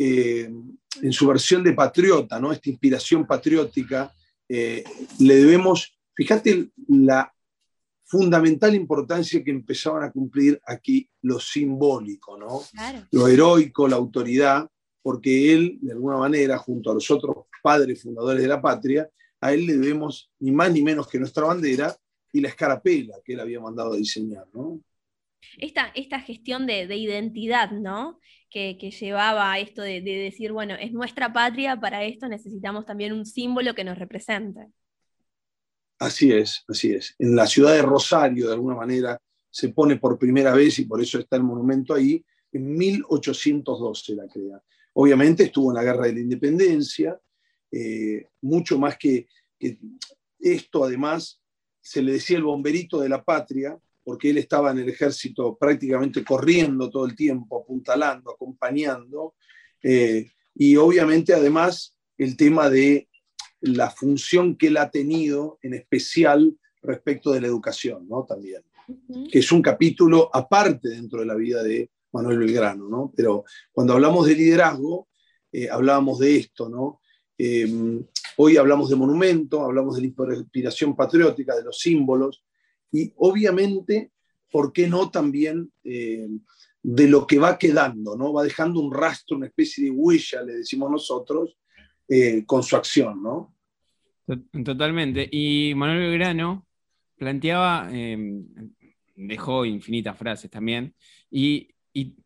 [0.01, 2.53] en su versión de patriota, ¿no?
[2.53, 4.15] esta inspiración patriótica,
[4.49, 4.85] le
[5.19, 7.35] debemos, fíjate la
[8.05, 12.63] fundamental importancia que empezaban a cumplir aquí lo simbólico, ¿no?
[13.11, 14.71] lo heroico, la autoridad,
[15.03, 19.09] porque él, de alguna manera, junto a los otros padres fundadores de la patria,
[19.41, 21.97] a él le debemos ni más ni menos que nuestra bandera
[22.33, 24.81] y la escarapela que él había mandado a diseñar, ¿no?
[25.57, 28.19] Esta, esta gestión de, identidad, ¿no?
[28.51, 33.25] Que, llevaba a esto de, decir, bueno, es nuestra patria, para esto necesitamos también un
[33.25, 34.67] símbolo que nos represente.
[35.99, 37.15] Así es, así es.
[37.19, 41.01] En la ciudad de Rosario, de alguna manera, se pone por primera vez, y por
[41.01, 44.63] eso está el monumento ahí, en 1812 la crea.
[45.01, 47.17] Obviamente estuvo en la Guerra de la Independencia,
[47.71, 49.79] eh, mucho más que, que,
[50.41, 51.41] esto, además,
[51.81, 56.25] se le decía el bomberito de la patria, porque él estaba en el ejército prácticamente
[56.25, 59.37] corriendo todo el tiempo, apuntalando, acompañando,
[59.85, 63.09] eh, y obviamente además el tema de
[63.61, 68.25] la función que él ha tenido, en especial respecto de la educación, ¿no?
[68.25, 68.63] También,
[69.31, 73.13] que es un capítulo aparte dentro de la vida de Manuel Belgrano, ¿no?
[73.15, 75.09] Pero cuando hablamos de liderazgo,
[75.53, 77.01] eh, hablábamos de esto, ¿no?
[77.37, 78.03] Eh,
[78.37, 82.45] hoy hablamos de monumento, hablamos de la inspiración patriótica, de los símbolos,
[82.91, 84.13] y obviamente,
[84.51, 86.29] ¿por qué no también eh,
[86.83, 88.33] de lo que va quedando, ¿no?
[88.33, 91.59] Va dejando un rastro, una especie de huella, le decimos nosotros,
[92.47, 93.55] con su acción, ¿no?
[94.65, 95.29] Totalmente.
[95.31, 96.67] Y Manuel Belgrano
[97.19, 97.91] planteaba,
[99.15, 100.95] dejó infinitas frases también,
[101.31, 101.69] y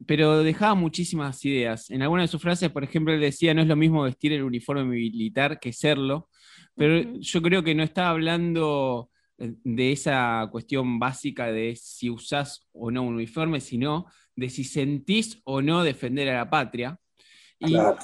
[0.07, 1.91] pero dejaba muchísimas ideas.
[1.91, 4.43] En alguna de sus frases, por ejemplo, él decía, no es lo mismo vestir el
[4.43, 6.29] uniforme militar que serlo,
[6.75, 12.69] pero yo creo que no está hablando eh, de esa cuestión básica de si usás
[12.73, 14.07] o no un uniforme, sino
[14.37, 16.99] de si sentís o no defender a la patria.
[17.59, 17.99] claro.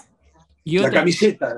[0.64, 1.56] la camiseta.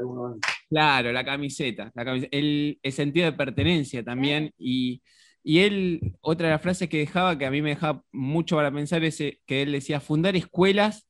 [0.69, 1.93] Claro, la camiseta.
[2.31, 4.53] el, sentido de pertenencia también.
[4.57, 5.03] Y,
[5.43, 8.71] y él, otra de las frases que dejaba, que a mí me dejaba mucho para
[8.71, 11.07] pensar, es eh, que él decía, fundar escuelas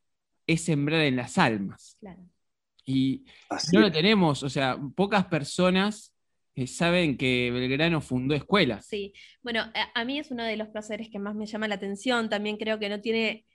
[0.47, 1.99] es sembrar en las almas.
[2.85, 3.25] Y
[3.73, 6.13] no lo tenemos, o sea, pocas personas
[6.55, 8.87] eh, saben que Belgrano fundó escuelas.
[8.87, 9.13] Sí,
[9.43, 9.65] bueno,
[9.95, 12.79] a, mí es uno de los placeres que más me llama la atención, también creo
[12.79, 13.47] que no tiene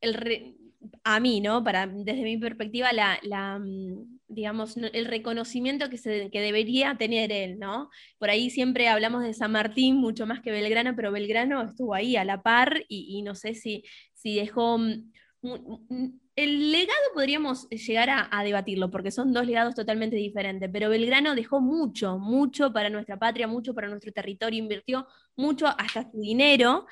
[0.00, 0.56] el...
[1.04, 1.64] a mí, ¿no?
[1.64, 7.90] Para, desde mi perspectiva, la, mm, digamos, el reconocimiento que, se, debería tener él, ¿no?
[8.18, 12.16] Por ahí siempre hablamos de San Martín mucho más que Belgrano, pero Belgrano estuvo ahí
[12.16, 13.84] a la par y, no sé si,
[14.14, 14.78] si dejó...
[14.78, 21.34] Mm, el legado podríamos llegar a, debatirlo, porque son dos legados totalmente diferentes, pero Belgrano
[21.34, 26.86] dejó mucho, mucho para nuestra patria, mucho para nuestro territorio, invirtió mucho hasta su dinero,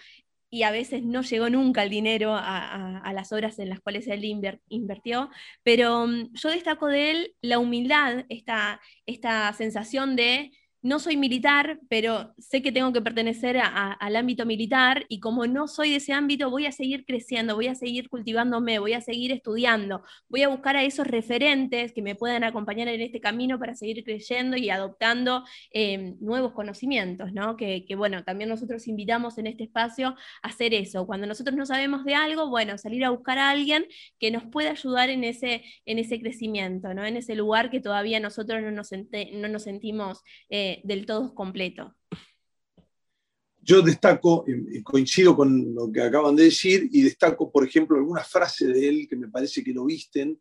[0.54, 4.24] y a veces no llegó nunca el dinero a, las obras en las cuales él
[4.68, 5.28] invirtió,
[5.64, 10.52] pero mm, yo destaco de él la humildad, esta, esta sensación de
[10.84, 15.66] no soy militar, pero sé que tengo que pertenecer al ámbito militar y como no
[15.66, 19.32] soy de ese ámbito, voy a seguir creciendo, voy a seguir cultivándome, voy a seguir
[19.32, 23.74] estudiando, voy a buscar a esos referentes que me puedan acompañar en este camino para
[23.74, 27.56] seguir creyendo y adoptando em, nuevos conocimientos, ¿no?
[27.56, 30.08] Que, bueno, también nosotros invitamos en este espacio
[30.42, 31.06] a hacer eso.
[31.06, 33.86] Cuando nosotros no sabemos de algo, bueno, salir a buscar a alguien
[34.18, 37.06] que nos pueda ayudar en ese, en ese crecimiento, ¿no?
[37.06, 40.22] En ese lugar que todavía nosotros no nos, no nos sentimos...
[40.50, 41.94] Eh, del todo completo.
[43.60, 44.44] Yo destaco,
[44.82, 49.06] coincido con lo que acaban de decir, y destaco, por ejemplo, alguna frase de él
[49.08, 50.38] que me parece que lo visten.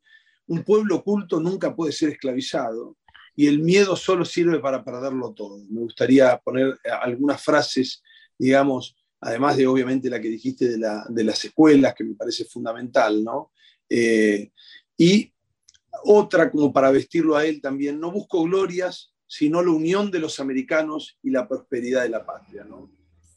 [0.48, 2.98] Un pueblo oculto nunca puede ser esclavizado
[3.36, 5.58] y el miedo solo sirve para perderlo todo.
[5.70, 8.04] Me gustaría poner algunas frases,
[8.38, 13.52] digamos, además de obviamente la que dijiste de, las escuelas, que me parece fundamental, ¿no?
[13.90, 14.52] Eh,
[14.98, 15.32] y
[16.04, 20.40] otra como para vestirlo a él también, no busco glorias, sino la unión de los
[20.40, 22.64] americanos y la prosperidad de la patria.
[22.66, 22.92] ¿no?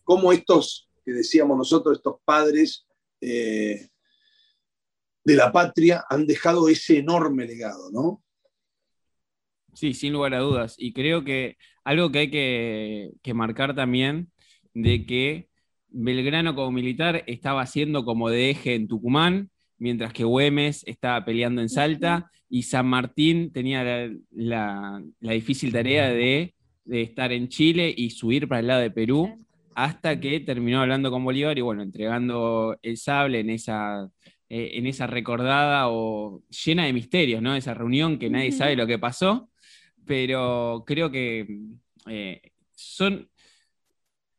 [0.05, 2.87] Como estos, que decíamos nosotros, estos padres
[3.19, 3.89] eh,
[5.25, 8.23] de la patria han dejado ese enorme legado, ¿no?
[9.73, 10.75] Sí, sin lugar a dudas.
[10.77, 14.31] Y creo que algo que hay que, que marcar también,
[14.75, 15.49] de que
[15.89, 21.63] Belgrano como militar estaba haciendo como de eje en Tucumán, mientras que Güemes estaba peleando
[21.63, 26.55] en Salta y San Martín tenía la, difícil tarea de,
[26.91, 31.25] estar en Chile y subir para el lado de Perú, hasta que terminó hablando con
[31.25, 34.09] Bolívar y bueno, entregando el sable en esa,
[34.49, 37.57] eh, en esa recordada o llena de misterios, ¿no?
[37.57, 39.51] Esa reunión que nadie sabe lo que pasó,
[40.05, 41.47] pero creo que
[42.07, 42.41] eh,
[42.75, 43.29] son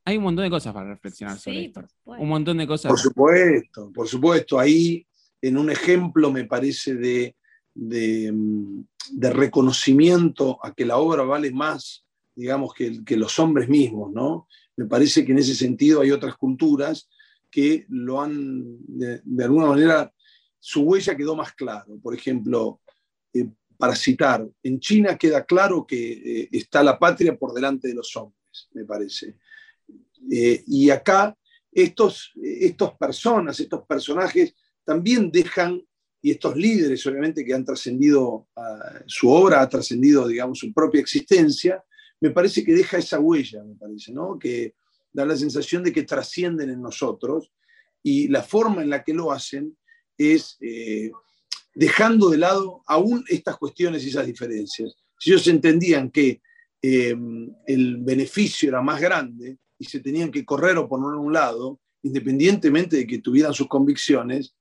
[0.08, 1.84] hay un montón de cosas para reflexionar sobre esto.
[2.06, 2.90] Un montón de cosas.
[2.90, 4.58] Por supuesto, por supuesto.
[4.58, 5.06] Ahí
[5.42, 7.36] en un ejemplo, me parece, de,
[7.76, 14.48] mm, de, reconocimiento a que la obra vale más, digamos, que, los hombres mismos, ¿no?
[14.76, 17.10] Me parece que en ese sentido hay otras culturas
[17.50, 20.14] que lo han, de, alguna manera,
[20.60, 21.98] su huella quedó más claro.
[22.02, 22.82] Por ejemplo,
[23.34, 23.48] eh,
[23.78, 28.16] para citar, en China queda claro que eh, está la patria por delante de los
[28.16, 29.38] hombres, me parece.
[30.32, 31.36] Eh, y acá
[31.72, 34.56] estos, estos personas, estos personajes
[34.88, 35.86] también dejan,
[36.22, 38.48] y estos líderes obviamente que han trascendido,
[39.06, 41.84] su obra ha trascendido, digamos, su propia existencia,
[42.22, 44.40] me parece que deja esa huella, me parece, ¿no?
[44.40, 44.76] Que
[45.12, 47.52] da la sensación de que trascienden en nosotros
[48.02, 49.78] y la forma en la que lo hacen
[50.18, 51.12] es eh,
[51.76, 54.96] dejando de lado aún estas cuestiones y esas diferencias.
[55.20, 56.42] Si ellos entendían que
[56.82, 57.14] eh,
[57.66, 61.82] el beneficio era más grande y se tenían que correr o poner a un lado,
[62.04, 64.56] independientemente de que tuvieran sus convicciones,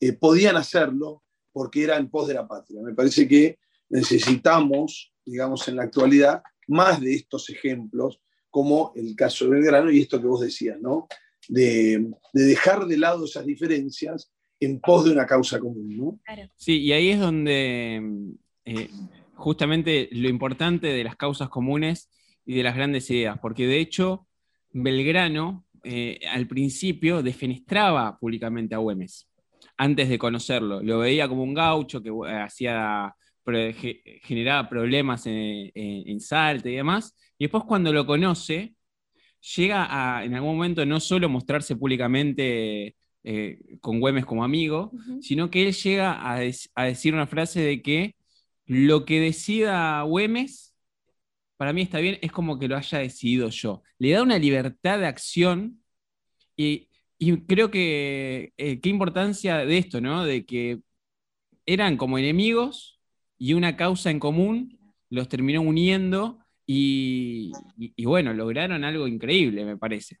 [0.00, 2.80] eh, podían hacerlo porque era en pos de la patria.
[2.82, 3.58] Me parece que
[3.88, 10.00] necesitamos, digamos, en la actualidad, más de estos ejemplos, como el caso de Belgrano y
[10.00, 11.06] esto que vos decías, ¿no?
[11.48, 16.20] De, dejar de lado esas diferencias en pos de una causa común, ¿no?
[16.56, 18.02] Sí, y ahí es donde
[18.64, 18.90] eh,
[19.34, 22.10] justamente lo importante de las causas comunes
[22.44, 24.26] y de las grandes ideas, porque de hecho
[24.72, 29.29] Belgrano eh, al principio defenestraba públicamente a Güemes,
[29.76, 30.82] antes de conocerlo.
[30.82, 33.14] Lo veía como un gaucho que eh, hacía
[34.22, 37.16] generaba problemas en, en, Salta y demás.
[37.38, 38.74] Y después cuando lo conoce,
[39.56, 45.50] llega a en algún momento no solo mostrarse públicamente eh, con Güemes como amigo, sino
[45.50, 46.40] que él llega a,
[46.74, 48.16] a, decir una frase de que
[48.66, 50.74] lo que decida Güemes,
[51.56, 53.82] para mí está bien, es como que lo haya decidido yo.
[53.98, 55.82] Le da una libertad de acción
[56.56, 56.89] y,
[57.22, 60.24] y creo que eh, qué importancia de esto, ¿no?
[60.24, 60.80] De que
[61.66, 62.98] eran como enemigos
[63.36, 64.80] y una causa en común
[65.10, 67.52] los terminó uniendo y,
[68.02, 70.18] bueno, lograron algo increíble, me parece.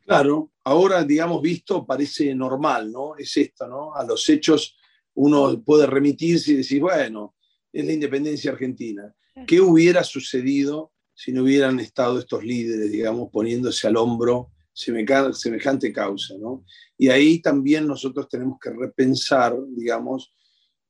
[0.00, 3.16] Claro, ahora, digamos, visto parece normal, ¿no?
[3.16, 3.94] Es esto, ¿no?
[3.94, 4.76] A los hechos
[5.14, 7.36] uno puede remitirse y decir, bueno,
[7.72, 9.14] es la independencia argentina.
[9.46, 14.50] ¿Qué hubiera sucedido si no hubieran estado estos líderes, digamos, poniéndose al hombro
[14.82, 16.64] semejante causa, ¿no?
[16.96, 20.32] Y ahí también nosotros tenemos que repensar, digamos,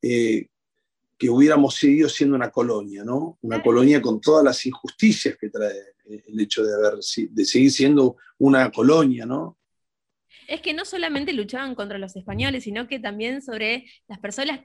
[0.01, 0.47] eh,
[1.17, 3.37] que hubiéramos seguido siendo una colonia, ¿no?
[3.41, 5.75] Una colonia con todas las injusticias que trae
[6.05, 9.57] el hecho de, haber, de seguir siendo una colonia, ¿no?
[10.47, 14.61] Es que no solamente luchaban contra los españoles, sino que también sobre las personas,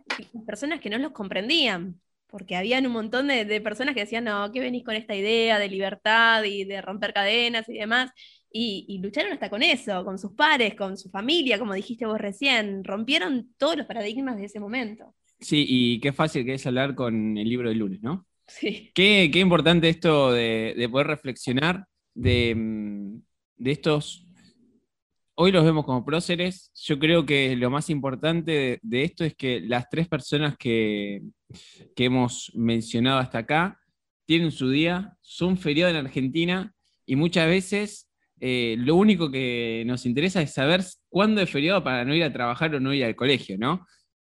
[0.47, 4.61] personas que no los comprendían, porque habían un montón de, personas que decían, no, ¿qué
[4.61, 8.11] venís con esta idea de libertad y de romper cadenas y demás?
[8.59, 12.19] Y, y, lucharon hasta con eso, con sus pares, con su familia, como dijiste vos
[12.19, 15.15] recién, rompieron todos los paradigmas de ese momento.
[15.41, 18.27] Sí, y qué fácil que es hablar con el libro del lunes, ¿no?
[18.47, 18.91] Sí.
[18.95, 23.17] Qué, importante esto de, poder reflexionar mm,
[23.57, 24.27] de, estos.
[25.35, 26.71] Hoy los vemos como próceres.
[26.75, 31.23] Yo creo que lo más importante de, esto es que las tres personas que,
[31.97, 33.79] hemos mencionado hasta acá
[34.25, 38.06] tienen su día, son feriado en Argentina y muchas veces
[38.41, 42.33] eh, lo único que nos interesa es saber cuándo es feriado para no ir a
[42.33, 43.87] trabajar o no ir al colegio, ¿no?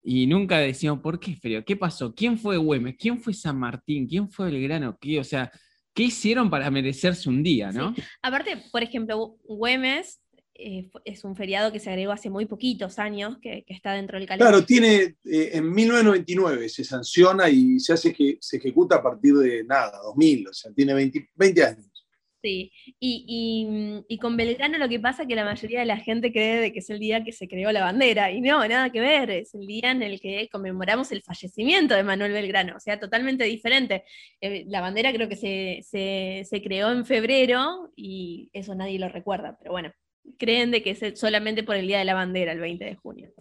[0.10, 1.66] y nunca decíamos, ¿por qué frío?
[1.66, 2.16] ¿Qué pasó?
[2.16, 2.96] ¿Quién fue Güemes?
[2.98, 4.08] ¿Quién fue San Martín?
[4.08, 4.98] ¿Quién fue Belgrano?
[5.02, 5.20] ¿Qué?
[5.20, 5.52] O sea,
[5.94, 7.94] ¿qué hicieron para merecerse un día, no?
[8.22, 10.22] Aparte, por ejemplo, Güemes
[10.54, 14.30] eh, es un feriado que se agregó hace muy poquitos años, que, está dentro del
[14.30, 14.60] calendario.
[14.60, 19.34] Claro, tiene, eh, en 1999 se sanciona y se hace que se ejecuta a partir
[19.34, 21.97] de nada, 2000, o sea, tiene 20, 20 años.
[22.42, 26.60] Sí, y, con Belgrano lo que pasa es que la mayoría de la gente cree
[26.60, 29.32] de que es el día que se creó la bandera, y no, nada que ver,
[29.32, 33.44] es el día en el que conmemoramos el fallecimiento de Manuel Belgrano, o sea, totalmente
[33.46, 34.04] diferente.
[34.40, 39.72] Eh, la bandera creo que se, creó en febrero y eso nadie lo recuerda, pero
[39.72, 39.92] bueno,
[40.38, 43.32] creen de que es solamente por el día de la bandera, el 20 de junio.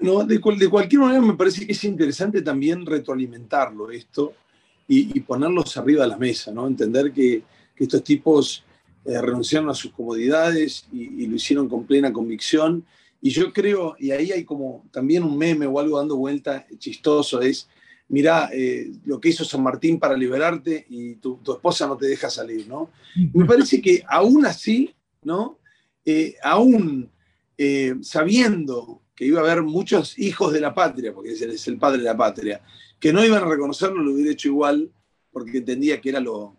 [0.00, 4.32] No, de, cualquier manera me parece que es interesante también retroalimentarlo esto
[4.88, 6.66] y, y ponerlos arriba de la mesa, ¿no?
[6.66, 7.42] Entender que
[7.76, 8.64] que estos tipos
[9.04, 12.84] eh, renunciaron a sus comodidades y, lo hicieron con plena convicción.
[13.20, 17.40] Y yo creo, y ahí hay como también un meme o algo dando vuelta chistoso,
[17.40, 17.68] es,
[18.08, 22.30] mirá eh, lo que hizo San Martín para liberarte y tu, esposa no te deja
[22.30, 22.90] salir, ¿no?
[23.32, 25.58] Me parece que aún así, ¿no?
[26.04, 27.10] Eh, aún
[28.02, 31.98] sabiendo que iba a haber muchos hijos de la patria, porque es es el padre
[31.98, 32.60] de la patria,
[33.00, 34.90] que no iban a reconocerlo, lo hubiera hecho igual,
[35.32, 36.54] porque entendía que era lo,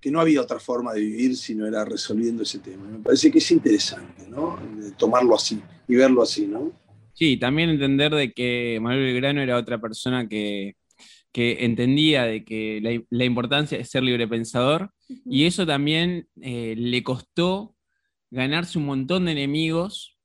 [0.00, 2.84] que no había otra forma de vivir si no era resolviendo ese tema.
[2.86, 4.58] Me parece que es interesante, ¿no?
[4.96, 6.72] Tomarlo así y verlo así, ¿no?
[7.14, 10.76] Sí, también entender de que Manuel Belgrano era otra persona que,
[11.34, 14.90] entendía de que la, importancia de ser librepensador
[15.24, 17.76] y eso también eh, le costó
[18.30, 20.18] ganarse un montón de enemigos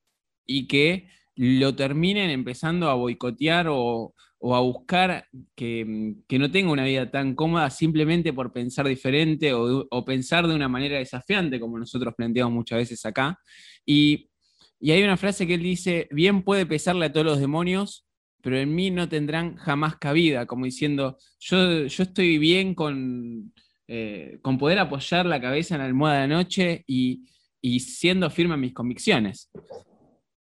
[0.45, 4.13] y que lo terminen empezando a boicotear o,
[4.45, 5.25] o a buscar
[5.55, 5.85] que,
[6.29, 10.97] no tenga una vida tan cómoda simplemente por pensar diferente o, pensar de una manera
[10.97, 13.39] desafiante, como nosotros planteamos muchas veces acá.
[13.85, 14.29] Y,
[14.81, 18.05] hay una frase que él dice, bien puede pesarle a todos los demonios,
[18.41, 23.53] pero en mí no tendrán jamás cabida, como diciendo, yo, yo estoy bien con,
[23.87, 27.29] eh, con poder apoyar la cabeza en la almohada de noche y,
[27.61, 29.49] y siendo firme en mis convicciones.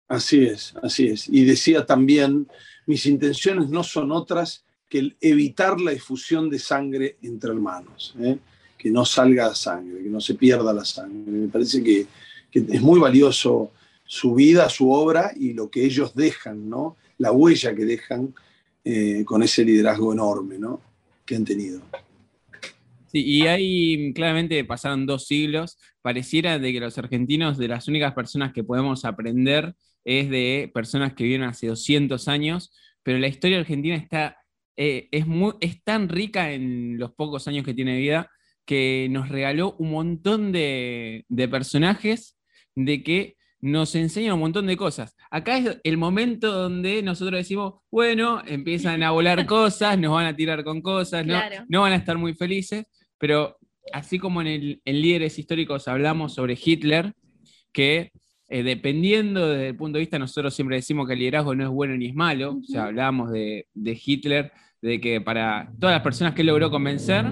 [0.07, 1.27] Así es, así es.
[1.29, 2.47] Y decía también,
[2.85, 8.37] mis intenciones no son otras que evitar la difusión de sangre entre hermanos, ¿eh?
[8.77, 11.31] que no salga sangre, que no se pierda la sangre.
[11.31, 12.05] Me parece que,
[12.51, 13.71] es muy valioso
[14.05, 16.97] su vida, su obra y lo que ellos dejan, ¿no?
[17.17, 18.35] la huella que dejan
[18.83, 20.79] eh, con ese liderazgo enorme ¿no?
[21.25, 21.81] que han tenido.
[23.11, 25.77] Y ahí claramente pasaron dos siglos.
[26.01, 29.75] Pareciera de que los argentinos, de las únicas personas que podemos aprender
[30.05, 32.71] es de personas que vivieron hace 200 años,
[33.03, 34.37] pero la historia argentina está,
[34.77, 38.29] eh, es, muy, es tan rica en los pocos años que tiene vida
[38.65, 42.37] que nos regaló un montón de, personajes
[42.75, 45.15] de que nos enseña un montón de cosas.
[45.31, 50.35] Acá es el momento donde nosotros decimos, bueno, empiezan a volar cosas, nos van a
[50.35, 52.85] tirar con cosas, no, no van a estar muy felices,
[53.17, 53.57] pero
[53.91, 57.13] así como en, el, en líderes históricos hablamos sobre Hitler,
[57.71, 58.11] que
[58.49, 61.69] eh, dependiendo desde el punto de vista, nosotros siempre decimos que el liderazgo no es
[61.69, 66.33] bueno ni es malo, o sea, hablábamos de, Hitler, de que para todas las personas
[66.33, 67.25] que él logró convencer,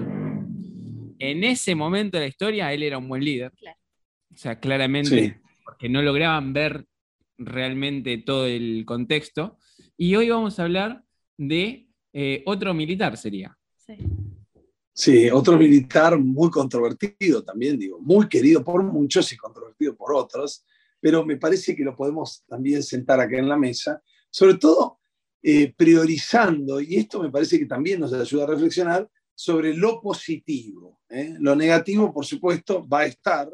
[1.18, 3.52] en ese momento de la historia él era un buen líder.
[4.32, 6.86] O sea, claramente, porque no lograban ver
[7.38, 9.58] realmente todo el contexto.
[9.96, 11.04] Y hoy vamos a hablar
[11.36, 13.56] de eh, otro militar, sería.
[13.76, 13.96] Sí.
[14.94, 20.66] Sí, otro militar muy controvertido también, digo, muy querido por muchos y controvertido por otros,
[21.02, 24.00] pero me parece que lo podemos también sentar acá en la mesa,
[24.30, 25.00] sobre todo
[25.42, 31.00] eh, priorizando, y esto me parece que también nos ayuda a reflexionar sobre lo positivo.
[31.10, 31.34] ¿eh?
[31.40, 33.50] Lo negativo, por supuesto, va a estar,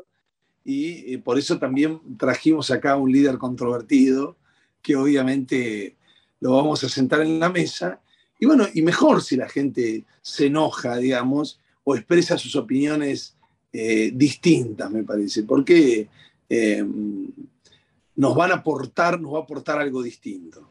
[0.63, 4.37] y eh, por eso también trajimos acá un líder controvertido,
[4.83, 5.97] que obviamente
[6.41, 8.03] lo vamos a sentar en la mesa,
[8.39, 13.35] y bueno, y mejor si la gente se enoja, digamos, o expresa sus opiniones
[13.71, 16.09] distintas, me parece, porque
[16.49, 16.85] eh,
[18.17, 20.69] nos van a aportar, nos va a aportar algo distinto.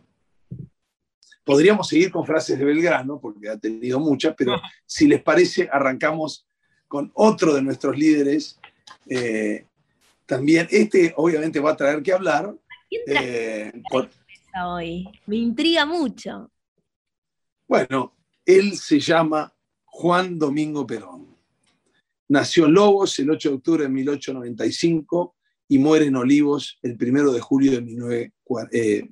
[1.43, 6.45] Podríamos seguir con frases de Belgrano, porque ha tenido muchas, pero si les parece, arrancamos
[6.89, 8.59] con otro de nuestros líderes.
[9.09, 9.65] Eh,
[10.25, 12.53] también, este obviamente va a traer que hablar.
[12.89, 13.71] Eh,
[14.61, 15.07] hoy?
[15.25, 16.51] Me intriga mucho.
[17.65, 18.13] Bueno,
[18.45, 19.53] él se llama
[19.85, 21.33] Juan Domingo Perón.
[22.27, 25.36] Nació en Lobos el 8 de octubre de 1895
[25.67, 28.31] y muere en Olivos el primero de julio de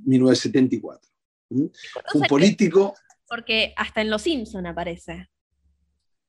[0.05, 1.09] 1974.
[1.49, 1.65] ¿Mm?
[2.13, 2.95] Un político.
[3.27, 5.29] Porque hasta en Los Simpson aparece.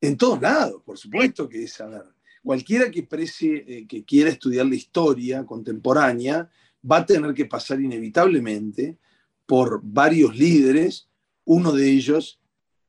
[0.00, 2.02] En todos lados, por supuesto que es, a ver,
[2.42, 6.48] cualquiera que, eh, que quiera estudiar la historia contemporánea
[6.88, 8.98] va a tener que pasar inevitablemente
[9.46, 11.08] por varios líderes,
[11.44, 12.40] uno de ellos,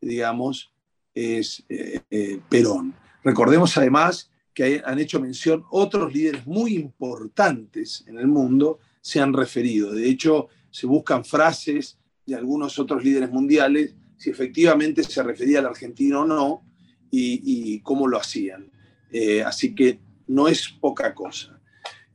[0.01, 0.71] digamos,
[1.13, 2.95] es eh, eh, Perón.
[3.23, 9.31] Recordemos además que han hecho mención otros líderes muy importantes en el mundo se han
[9.31, 9.91] referido.
[9.91, 15.67] De hecho, se buscan frases de algunos otros líderes mundiales si efectivamente se refería al
[15.67, 16.65] argentino o no
[17.11, 18.71] y, cómo lo hacían.
[19.11, 21.61] Eh, así que no es poca cosa.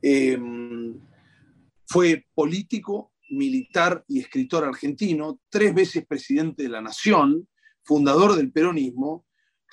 [0.01, 0.99] Em,
[1.85, 7.47] fue político, militar y escritor argentino, tres veces presidente de la Nación,
[7.83, 9.25] fundador del peronismo,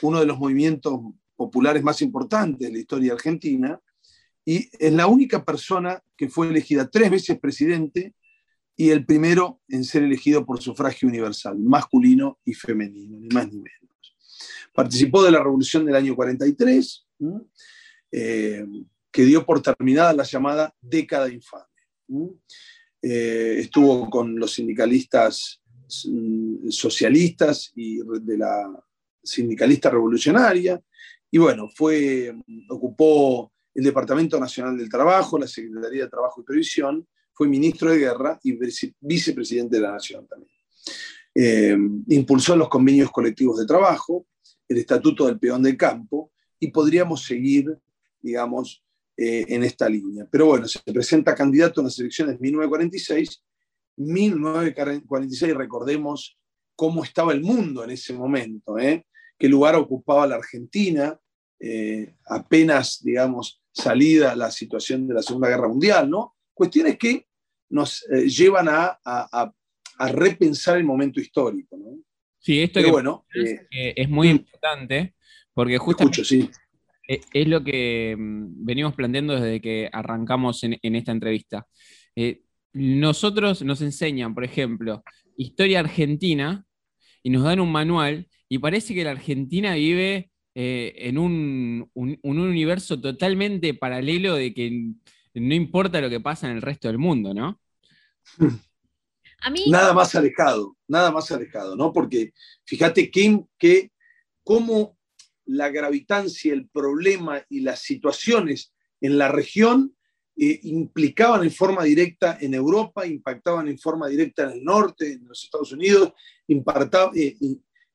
[0.02, 1.00] uno de los movimientos
[1.40, 3.80] populares más importantes de la historia argentina,
[4.44, 8.14] y es la única persona que fue elegida tres veces presidente
[8.76, 13.56] y el primero en ser elegido por sufragio universal, masculino y femenino, ni más ni
[13.56, 14.14] menos.
[14.74, 17.06] Participó de la revolución del año 43,
[18.12, 18.66] eh,
[19.10, 21.64] que dio por terminada la llamada década infame.
[23.00, 25.62] Eh, estuvo con los sindicalistas
[26.04, 28.84] mm, socialistas y de la
[29.22, 30.78] sindicalista revolucionaria,
[31.30, 32.34] y bueno, fue,
[32.68, 37.98] ocupó el Departamento Nacional del Trabajo, la Secretaría de Trabajo y Previsión, fue ministro de
[37.98, 38.58] Guerra y
[39.00, 40.50] vicepresidente de la Nación también.
[41.34, 41.76] Eh,
[42.08, 44.26] impulsó los convenios colectivos de trabajo,
[44.68, 47.78] el Estatuto del Peón del Campo, y podríamos seguir,
[48.20, 48.84] digamos,
[49.16, 50.26] eh, en esta línea.
[50.30, 53.42] Pero bueno, se presenta candidato en las elecciones 1946.
[53.96, 56.38] 1946, recordemos
[56.74, 59.06] cómo estaba el mundo en ese momento, ¿eh?
[59.40, 61.18] Qué lugar ocupaba la Argentina,
[61.58, 66.36] eh, apenas, digamos, salida la situación de la Segunda Guerra Mundial, ¿no?
[66.52, 67.26] Cuestiones que
[67.70, 69.54] nos eh, llevan a,
[70.12, 71.98] repensar el momento histórico, ¿no?
[72.38, 75.14] Sí, esto que bueno, eh, es muy importante
[75.52, 75.78] porque
[76.24, 76.50] sí.
[77.06, 81.66] E, es lo que mm, venimos planteando desde que arrancamos en, esta entrevista.
[82.72, 85.02] Nosotros nos enseñan, por ejemplo,
[85.36, 86.66] historia argentina
[87.22, 93.00] y nos dan un manual y parece que la Argentina vive eh, en un, universo
[93.00, 94.92] totalmente paralelo de que
[95.34, 97.60] no importa lo que pasa en el resto del mundo, ¿no?
[99.68, 101.92] Nada más alejado, nada más alejado, ¿no?
[101.92, 102.32] Porque
[102.64, 103.90] fíjate que, que
[104.42, 104.98] cómo
[105.46, 109.96] la gravitancia, el problema y las situaciones en la región
[110.42, 115.28] eh, implicaban en forma directa en Europa, impactaban en forma directa en el norte, en
[115.28, 116.14] los Estados Unidos,
[116.48, 117.36] eh,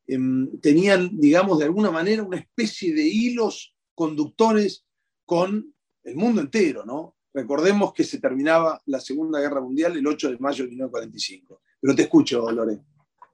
[0.06, 4.86] em, tenían, digamos, de alguna manera una especie de hilos conductores
[5.26, 5.74] con
[6.04, 7.16] el mundo entero, ¿no?
[7.34, 11.64] Recordemos que se terminaba la Segunda Guerra Mundial el 8 de mayo de 1945.
[11.82, 12.78] Pero te escucho, Lore.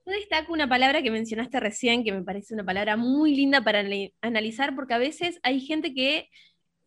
[0.05, 3.83] Yo destaco una palabra que mencionaste recién, que me parece una palabra muy linda para
[4.21, 6.29] analizar, porque a veces hay gente que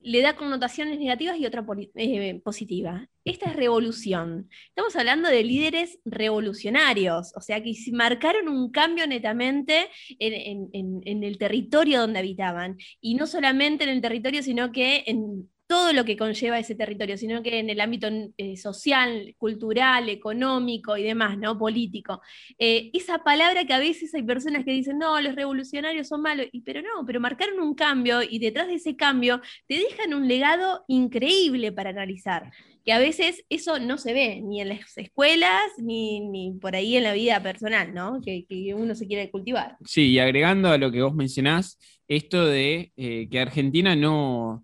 [0.04, 1.64] le da connotaciones negativas y otra
[1.96, 3.08] eh, positiva.
[3.24, 4.50] Esta es revolución.
[4.68, 9.88] Estamos hablando de líderes revolucionarios, o sea, que marcaron un cambio netamente
[10.18, 12.76] en el territorio donde habitaban.
[13.00, 17.18] Y no solamente en el territorio, sino que en todo lo que conlleva ese territorio,
[17.18, 18.06] sino que en el ámbito
[18.38, 21.58] eh, social, cultural, económico y demás, ¿no?
[21.58, 22.22] Político.
[22.60, 26.46] Eh, esa palabra que a veces hay personas que dicen, no, los revolucionarios son malos,
[26.64, 30.84] pero no, pero marcaron un cambio y detrás de ese cambio te dejan un legado
[30.86, 32.52] increíble para analizar,
[32.84, 37.02] que a veces eso no se ve ni en las escuelas ni, por ahí en
[37.02, 38.20] la vida personal, ¿no?
[38.24, 38.46] Que,
[38.76, 39.76] uno se quiere cultivar.
[39.84, 44.62] Sí, y agregando a lo que vos mencionás, esto de eh, que Argentina no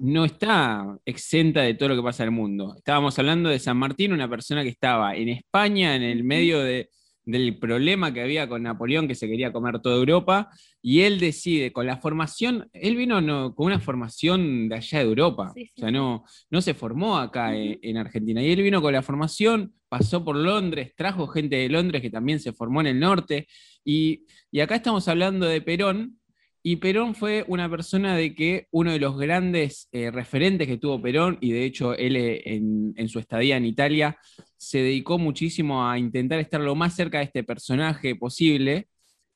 [0.00, 2.74] no está exenta de todo lo que pasa en el mundo.
[2.76, 7.58] Estábamos hablando de San Martín, una persona que estaba en España, en el medio del
[7.58, 10.48] problema que había con Napoleón, que se quería comer toda Europa,
[10.80, 15.52] y él decide, con la formación, él vino con una formación de allá de Europa,
[15.54, 19.74] o sea, no, no se formó acá en, Argentina, y él vino con la formación,
[19.90, 23.46] pasó por Londres, trajo gente de Londres que también se formó en el norte,
[23.84, 26.19] y, y acá estamos hablando de Perón,
[26.62, 31.00] y Perón fue una persona de que uno de los grandes eh, referentes que tuvo
[31.00, 34.18] Perón, y de hecho él eh, en, su estadía en Italia
[34.58, 38.88] se dedicó muchísimo a intentar estar lo más cerca de este personaje posible,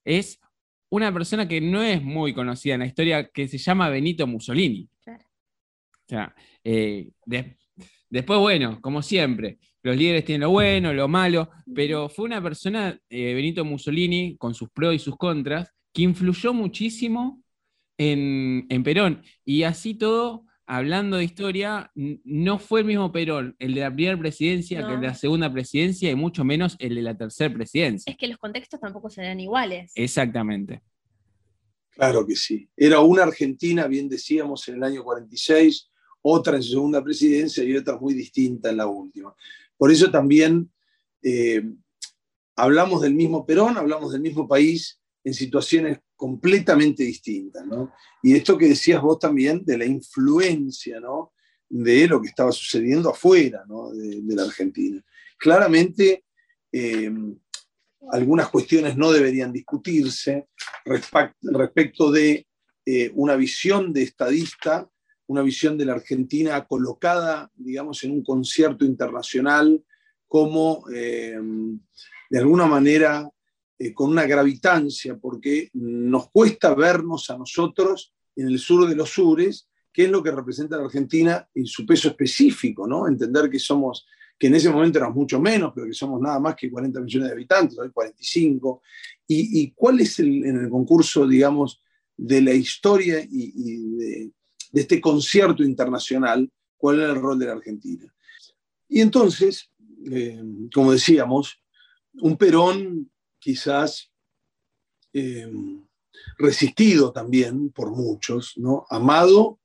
[0.04, 0.38] es
[0.90, 4.86] una persona que no es muy conocida en la historia, que se llama Benito Mussolini.
[6.62, 7.10] Eh,
[8.10, 12.98] después, bueno, como siempre, los líderes tienen lo bueno, lo malo, pero fue una persona,
[13.08, 17.42] Benito Mussolini, con sus pros y sus contras, que influyó muchísimo
[17.96, 19.22] en, Perón.
[19.44, 24.18] Y así todo, hablando de historia, no fue el mismo Perón, el de la primera
[24.18, 28.10] presidencia, que el de la segunda presidencia, y mucho menos el de la tercera presidencia.
[28.10, 29.92] Es que los contextos tampoco serán iguales.
[29.94, 30.82] Exactamente.
[31.90, 32.68] Claro que sí.
[32.76, 35.92] Era una Argentina, bien decíamos, en el año 46,
[36.22, 39.32] otra en su segunda presidencia y otra muy distinta en la última.
[39.76, 40.72] Por eso también
[41.22, 41.62] eh,
[42.56, 47.66] hablamos del mismo Perón, hablamos del mismo país, en situaciones completamente distintas.
[47.66, 47.92] ¿no?
[48.22, 51.32] Y esto que decías vos también de la influencia ¿no?
[51.68, 53.90] de lo que estaba sucediendo afuera ¿no?
[53.90, 55.02] de, la Argentina.
[55.38, 56.24] Claramente,
[56.70, 57.10] eh,
[58.10, 60.48] algunas cuestiones no deberían discutirse
[60.84, 62.46] respecto de
[62.86, 64.88] eh, una visión de estadista,
[65.26, 69.82] una visión de la Argentina colocada, digamos, en un concierto internacional
[70.28, 71.38] como, eh,
[72.28, 73.28] de alguna manera,
[73.84, 79.10] eh, con una gravitancia, porque nos cuesta vernos a nosotros en el sur de los
[79.10, 83.06] sures, qué es lo que representa la Argentina y su peso específico, ¿no?
[83.06, 84.06] Entender que somos,
[84.38, 87.28] que en ese momento éramos mucho menos, pero que somos nada más que 40 millones
[87.28, 88.80] de habitantes, hoy 45,
[89.28, 91.82] y, cuál es el, en el concurso, digamos,
[92.16, 94.30] de la historia y, de,
[94.72, 98.12] este concierto internacional, cuál es el rol de la Argentina.
[98.88, 99.70] Y entonces,
[100.10, 101.60] eh, como decíamos,
[102.14, 103.10] un Perón
[103.44, 104.10] quizás
[105.12, 105.52] eh,
[106.38, 108.86] resistido también por muchos, ¿no?
[108.88, 109.60] amado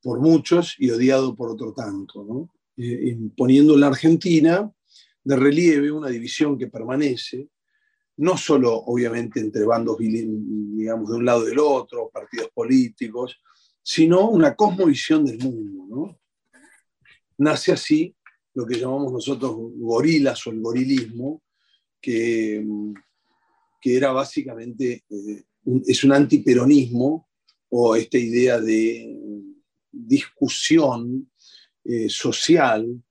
[0.00, 2.48] por muchos y odiado por otro tanto.
[2.78, 4.72] Eh, poniendo en la Argentina
[5.22, 7.50] de relieve una división que permanece,
[8.16, 13.38] no solo obviamente entre bandos, digamos, de un lado y del otro, partidos políticos,
[13.82, 15.84] sino una cosmovisión del mundo.
[15.86, 16.18] ¿no?
[17.36, 18.16] Nace así
[18.54, 21.42] lo que llamamos nosotros gorilas o el gorilismo,
[22.02, 22.62] que,
[23.80, 25.44] que era básicamente, eh,
[25.86, 27.28] es un antiperonismo
[27.70, 29.16] o esta idea de
[29.90, 31.30] discusión
[31.84, 33.02] eh, social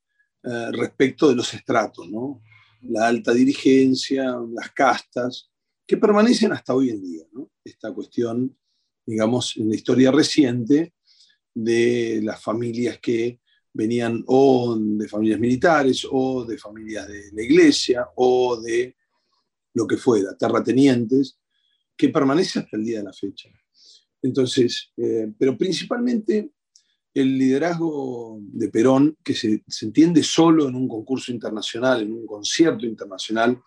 [0.43, 2.41] eh, respecto de los estratos, ¿no?
[2.83, 5.49] la alta dirigencia, las castas,
[5.85, 7.23] que permanecen hasta hoy en día.
[7.63, 8.57] Esta cuestión,
[9.05, 10.93] digamos, en la historia reciente
[11.53, 13.39] de las familias que
[13.73, 18.95] venían o de familias militares o de familias de la iglesia o de
[19.73, 21.37] lo que fuera, terratenientes,
[21.95, 23.49] que permanece hasta el día de la fecha.
[24.21, 26.51] Entonces, eh, pero principalmente
[27.13, 32.85] el liderazgo de Perón, que se, entiende solo en un concurso internacional, en un concierto
[32.85, 33.61] internacional,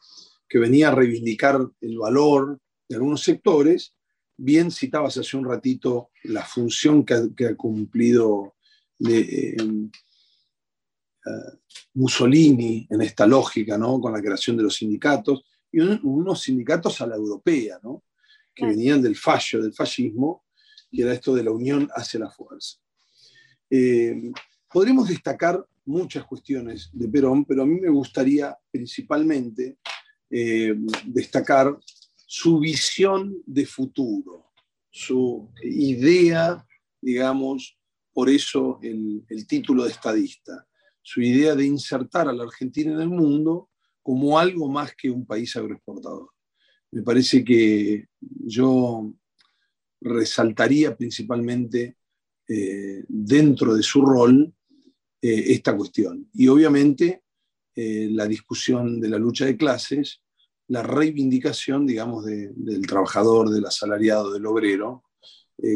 [0.48, 3.94] que venía a reivindicar el valor de algunos sectores,
[4.36, 8.54] bien citabas hace un ratito la función que ha, cumplido
[9.00, 9.56] eh,
[11.26, 11.58] eh,
[11.94, 14.00] Mussolini en esta lógica, ¿no?
[14.00, 18.04] con la creación de los sindicatos, y unos sindicatos a la europea, ¿no?
[18.54, 20.44] que venían del fallo, del fascismo,
[20.90, 22.78] y era esto de la unión hacia la fuerza.
[23.68, 24.30] Eh,
[24.70, 29.78] podríamos destacar muchas cuestiones de Perón, pero a mí me gustaría principalmente
[30.30, 30.74] eh,
[31.06, 31.76] destacar
[32.14, 34.52] su visión de futuro,
[34.90, 36.64] su idea,
[37.00, 37.76] digamos,
[38.14, 40.66] por eso el, título de estadista,
[41.02, 43.70] su idea de insertar a la Argentina en el mundo
[44.02, 46.30] como algo más que un país agroexportador.
[46.92, 49.12] Me parece que yo
[50.00, 51.96] resaltaría principalmente
[52.46, 54.54] eh, dentro de su rol
[55.20, 56.28] eh, esta cuestión.
[56.32, 57.24] Y obviamente
[57.74, 60.22] eh, la discusión de la lucha de clases,
[60.68, 65.04] la reivindicación, digamos, del trabajador, del asalariado, del obrero,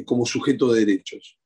[0.07, 1.38] como sujeto de derechos.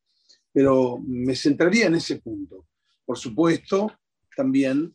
[0.52, 2.66] Pero me centraría en ese punto.
[3.04, 3.92] Por supuesto,
[4.36, 4.94] también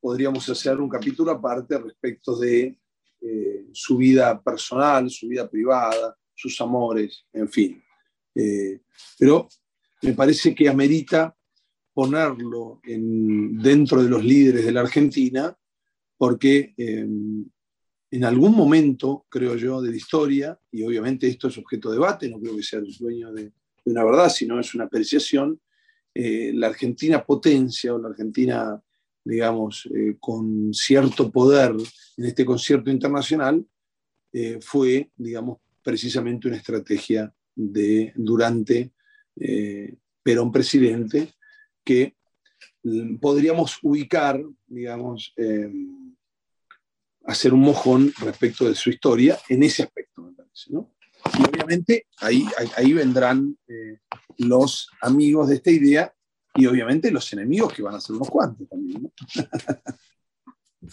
[0.00, 2.78] podríamos hacer un capítulo aparte respecto de
[3.72, 7.82] su vida personal, su vida privada, sus amores, en fin.
[9.18, 9.48] pero
[10.02, 11.34] me parece que amerita
[11.92, 15.56] ponerlo dentro de los líderes de la Argentina,
[16.16, 17.44] porque em,
[18.10, 22.28] en algún momento, creo yo, de la historia, y obviamente esto es objeto de debate,
[22.28, 23.52] no creo que sea el dueño de,
[23.90, 25.60] una verdad, sino es una apreciación,
[26.14, 28.82] eh, la Argentina potencia o la Argentina,
[29.24, 31.74] digamos, eh, con cierto poder
[32.16, 33.64] en este concierto internacional,
[34.32, 38.92] eh, fue, digamos, precisamente una estrategia de, durante
[40.20, 41.32] Perón presidente,
[41.84, 42.16] que
[42.82, 45.32] mm, podríamos ubicar, digamos,
[47.24, 50.72] hacer un mojón respecto de su historia en ese aspecto, me parece.
[50.72, 50.97] ¿no?
[51.36, 53.98] Y obviamente ahí, ahí vendrán eh,
[54.38, 56.12] los amigos de esta idea
[56.54, 59.02] y obviamente los enemigos que van a ser unos cuantos también.
[59.02, 59.12] ¿no?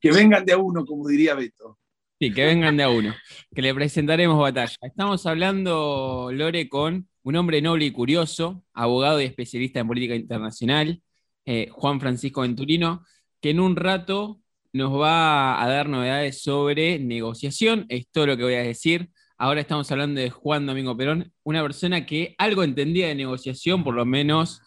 [0.00, 1.78] que vengan de a uno, como diría Beto.
[2.20, 3.14] Sí, que vengan de a uno,
[3.54, 4.74] que le presentaremos batalla.
[4.80, 11.00] Estamos hablando, Lore, con un hombre noble y curioso, abogado y especialista en política internacional,
[11.46, 13.04] eh, Juan Francisco Venturino,
[13.40, 14.40] que en un rato
[14.72, 17.86] nos va a dar novedades sobre negociación.
[17.88, 19.10] Es todo lo que voy a decir.
[19.40, 23.94] Ahora estamos hablando de Juan Domingo Perón, una persona que algo entendía de negociación, por
[23.94, 24.60] lo menos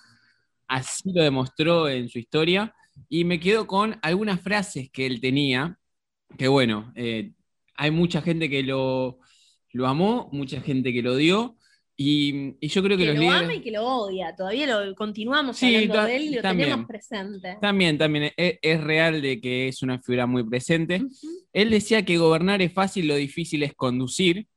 [0.65, 2.73] así lo demostró en su historia.
[3.09, 5.77] Y me quedo con algunas frases que él tenía,
[6.37, 7.33] que bueno, eh,
[7.75, 9.19] hay mucha gente que lo,
[9.73, 11.57] lo amó, mucha gente que lo dio,
[12.03, 14.35] y, yo creo que, que los lo ama y que lo odia.
[14.35, 17.57] Todavía lo continuamos hablando de él y lo tenemos presente.
[17.61, 18.31] También, también.
[18.37, 21.03] E, es, real de que es una figura muy presente.
[21.53, 24.47] Él decía que gobernar es fácil, lo difícil es conducir.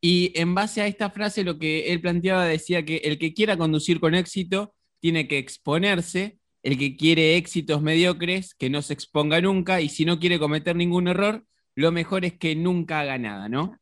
[0.00, 3.56] Y en base a esta frase, lo que él planteaba decía que el que quiera
[3.56, 6.38] conducir con éxito tiene que exponerse.
[6.62, 9.80] El que quiere éxitos mediocres, que no se exponga nunca.
[9.80, 13.78] Y si no quiere cometer ningún error, lo mejor es que nunca haga nada, ¿no?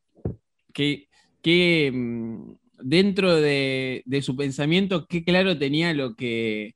[0.73, 1.09] Que,
[1.43, 6.75] que mm, dentro de, su pensamiento, qué claro tenía lo que.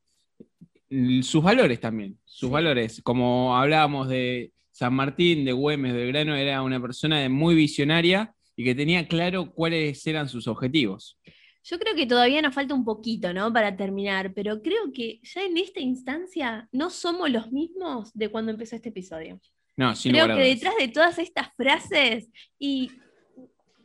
[1.22, 2.18] sus valores también.
[2.24, 3.00] Sus valores.
[3.02, 8.64] Como hablábamos de San Martín, de Güemes, de Grano, era una persona muy visionaria y
[8.64, 11.18] que tenía claro cuáles eran sus objetivos.
[11.64, 13.52] Yo creo que todavía nos falta un poquito, ¿no?
[13.52, 18.52] Para terminar, pero creo que ya en esta instancia no somos los mismos de cuando
[18.52, 19.40] empezó este episodio.
[19.76, 22.90] No, sin Creo que detrás de todas estas frases y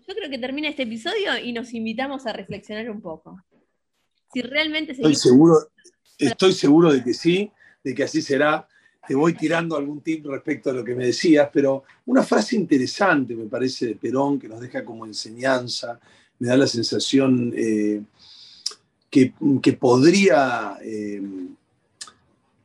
[0.07, 3.41] yo creo que termina este episodio y nos invitamos a reflexionar un poco.
[4.32, 5.55] Si realmente Estoy seguro,
[6.19, 7.51] estoy seguro de que sí,
[7.84, 8.67] de que así será.
[9.08, 13.36] Te voy tirando algún tip respecto a lo que me decías, pero una frase interesante
[13.36, 15.97] me parece de Perón que nos deja como enseñanza,
[16.39, 18.01] me da la sensación eh,
[19.10, 19.32] que,
[19.80, 21.22] podría eh,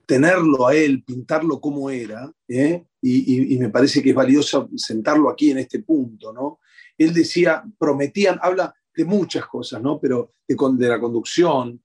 [0.05, 2.84] tenerlo a él, pintarlo como era, ¿eh?
[3.01, 6.59] y, me parece que es valioso sentarlo aquí en este punto, ¿no?
[6.99, 9.99] él decía, prometían, habla de muchas cosas, ¿no?
[9.99, 11.80] Pero de, la conducción,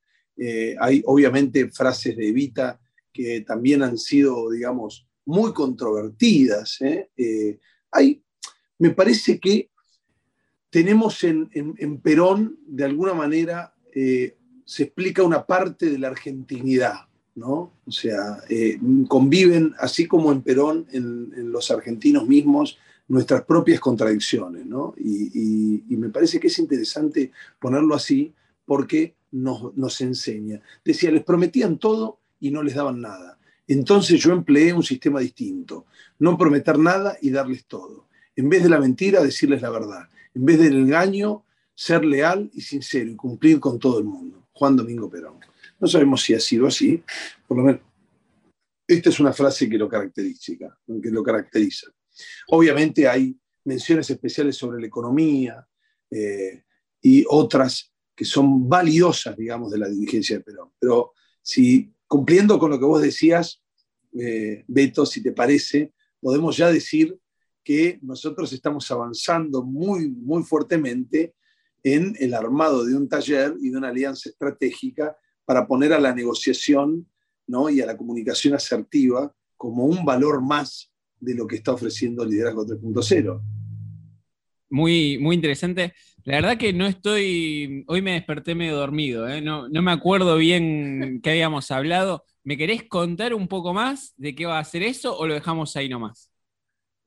[0.79, 2.79] hay obviamente frases de Evita
[3.17, 6.79] que también han sido, digamos, muy controvertidas.
[6.81, 7.09] ¿eh?
[7.17, 7.57] Eh,
[8.77, 9.71] me parece que
[10.69, 17.73] tenemos en, Perón, de alguna manera, eh, se explica una parte de la argentinidad, ¿no?
[17.87, 18.43] O sea,
[19.07, 24.93] conviven, así como en Perón, en, los argentinos mismos, nuestras propias contradicciones, ¿no?
[24.99, 28.31] Y, me parece que es interesante ponerlo así
[28.65, 30.61] porque nos, nos enseña.
[30.85, 33.37] Decía, les prometían todo y no les daban nada.
[33.67, 35.85] Entonces yo empleé un sistema distinto,
[36.19, 38.07] no prometer nada y darles todo.
[38.35, 40.09] En vez de la mentira, decirles la verdad.
[40.33, 44.47] En vez del engaño, ser leal y sincero y cumplir con todo el mundo.
[44.53, 45.39] Juan Domingo Perón.
[45.79, 47.03] No sabemos si ha sido así,
[47.47, 47.81] por lo menos.
[48.87, 50.53] Esta es una frase que lo caracteriza,
[51.01, 51.87] que lo caracteriza.
[52.47, 55.67] Obviamente hay menciones especiales sobre la economía
[56.09, 56.63] eh,
[57.01, 60.71] y otras que son valiosas, digamos, de la dirigencia de Perón.
[60.79, 63.61] Pero si cumpliendo con lo que vos decías,
[64.19, 67.17] eh, Beto, si te parece, podemos ya decir
[67.63, 71.35] que nosotros estamos avanzando muy, muy fuertemente
[71.83, 76.13] en el armado de un taller y de una alianza estratégica para poner a la
[76.13, 77.07] negociación
[77.45, 77.69] ¿no?
[77.69, 82.65] y a la comunicación asertiva como un valor más de lo que está ofreciendo Liderazgo
[82.65, 83.41] 3.0.
[84.69, 85.93] Muy, muy interesante.
[86.27, 89.41] La verdad que no estoy, hoy me desperté medio dormido, ¿eh?
[89.41, 92.25] no, me acuerdo bien qué habíamos hablado.
[92.43, 95.77] ¿Me querés contar un poco más de qué va a ser eso o lo dejamos
[95.77, 96.29] ahí nomás?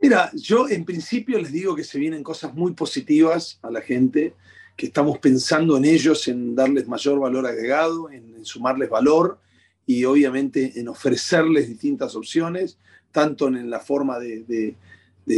[0.01, 4.33] Mira, yo en principio les digo que se vienen cosas muy positivas a la gente,
[4.75, 9.39] que estamos pensando en ellos, en darles mayor valor agregado, en, sumarles valor
[9.85, 12.79] y obviamente en ofrecerles distintas opciones,
[13.13, 14.77] tanto en la forma de de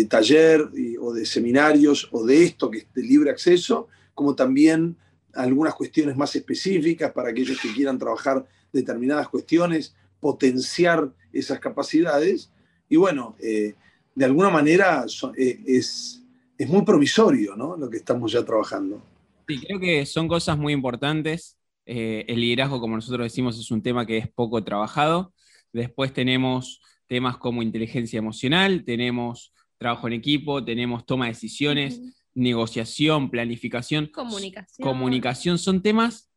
[0.08, 0.70] taller
[1.00, 4.96] o de seminarios o de esto que es de libre acceso, como también
[5.34, 12.50] algunas cuestiones más específicas para aquellos que quieran trabajar determinadas cuestiones, potenciar esas capacidades.
[12.88, 13.74] Y bueno, eh,
[14.14, 15.04] de alguna manera
[15.36, 16.22] eh, es,
[16.58, 17.76] es muy promisorio ¿no?
[17.76, 19.02] lo que estamos ya trabajando.
[19.48, 21.58] Sí, creo que son cosas muy importantes.
[21.84, 25.34] Eh, el liderazgo, como nosotros decimos, es un tema que es poco trabajado.
[25.72, 29.52] Después tenemos temas como inteligencia emocional, tenemos
[29.82, 32.00] trabajo en equipo, tenemos toma de decisiones,
[32.34, 34.06] negociación, planificación.
[34.06, 34.88] Comunicación.
[34.88, 36.30] Comunicación, son temas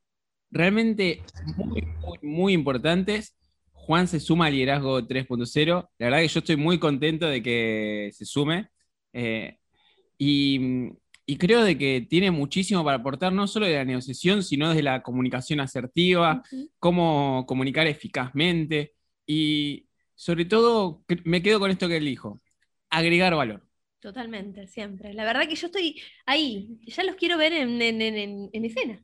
[0.51, 1.21] realmente
[1.57, 1.83] muy,
[2.21, 3.37] muy, importantes.
[3.71, 5.89] Juan se suma al liderazgo 3.0.
[5.97, 8.69] La verdad que yo estoy muy contento de que se sume.
[9.13, 9.57] Eh,
[10.17, 10.89] y,
[11.37, 15.03] creo de que tiene muchísimo para aportar, no solo de la negociación, sino de la
[15.03, 16.43] comunicación asertiva,
[16.79, 18.93] cómo comunicar eficazmente.
[19.27, 22.41] Y sobre todo, me quedo con esto que él dijo
[22.97, 23.61] agregar valor.
[23.99, 25.13] Totalmente, siempre.
[25.13, 29.03] La verdad que yo estoy ahí, ya los quiero ver en, escena.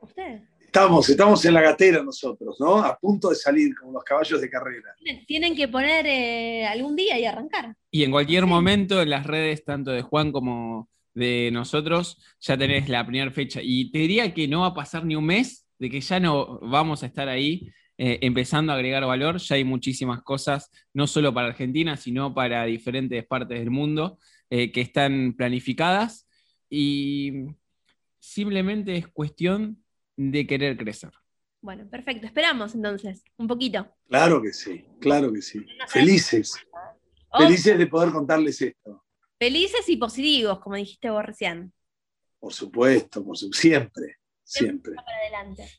[0.00, 0.42] Ustedes.
[0.60, 2.76] Estamos, estamos en la gatera nosotros, ¿no?
[2.78, 4.94] A punto de salir como los caballos de carrera.
[5.26, 7.74] Tienen que poner eh, algún día y arrancar.
[7.90, 12.88] Y en cualquier momento en las redes, tanto de Juan como de nosotros, ya tenés
[12.88, 13.60] la primera fecha.
[13.62, 16.60] Y te diría que no va a pasar ni un mes de que ya no
[16.60, 19.38] vamos a estar ahí eh, empezando a agregar valor.
[19.38, 24.18] Ya hay muchísimas cosas, no solo para Argentina, sino para diferentes partes del mundo,
[24.50, 26.28] eh, que están planificadas
[26.70, 27.46] y
[28.18, 29.82] simplemente es cuestión
[30.16, 31.10] de querer crecer.
[31.60, 32.26] Bueno, perfecto.
[32.26, 33.88] Esperamos entonces, un poquito.
[34.08, 35.66] Claro que sí, claro que sí.
[35.88, 36.54] Felices.
[37.36, 39.04] Felices de poder contarles esto.
[39.38, 41.72] Felices y positivos, como dijiste vos recién.
[42.38, 44.94] Por supuesto, por siempre, siempre.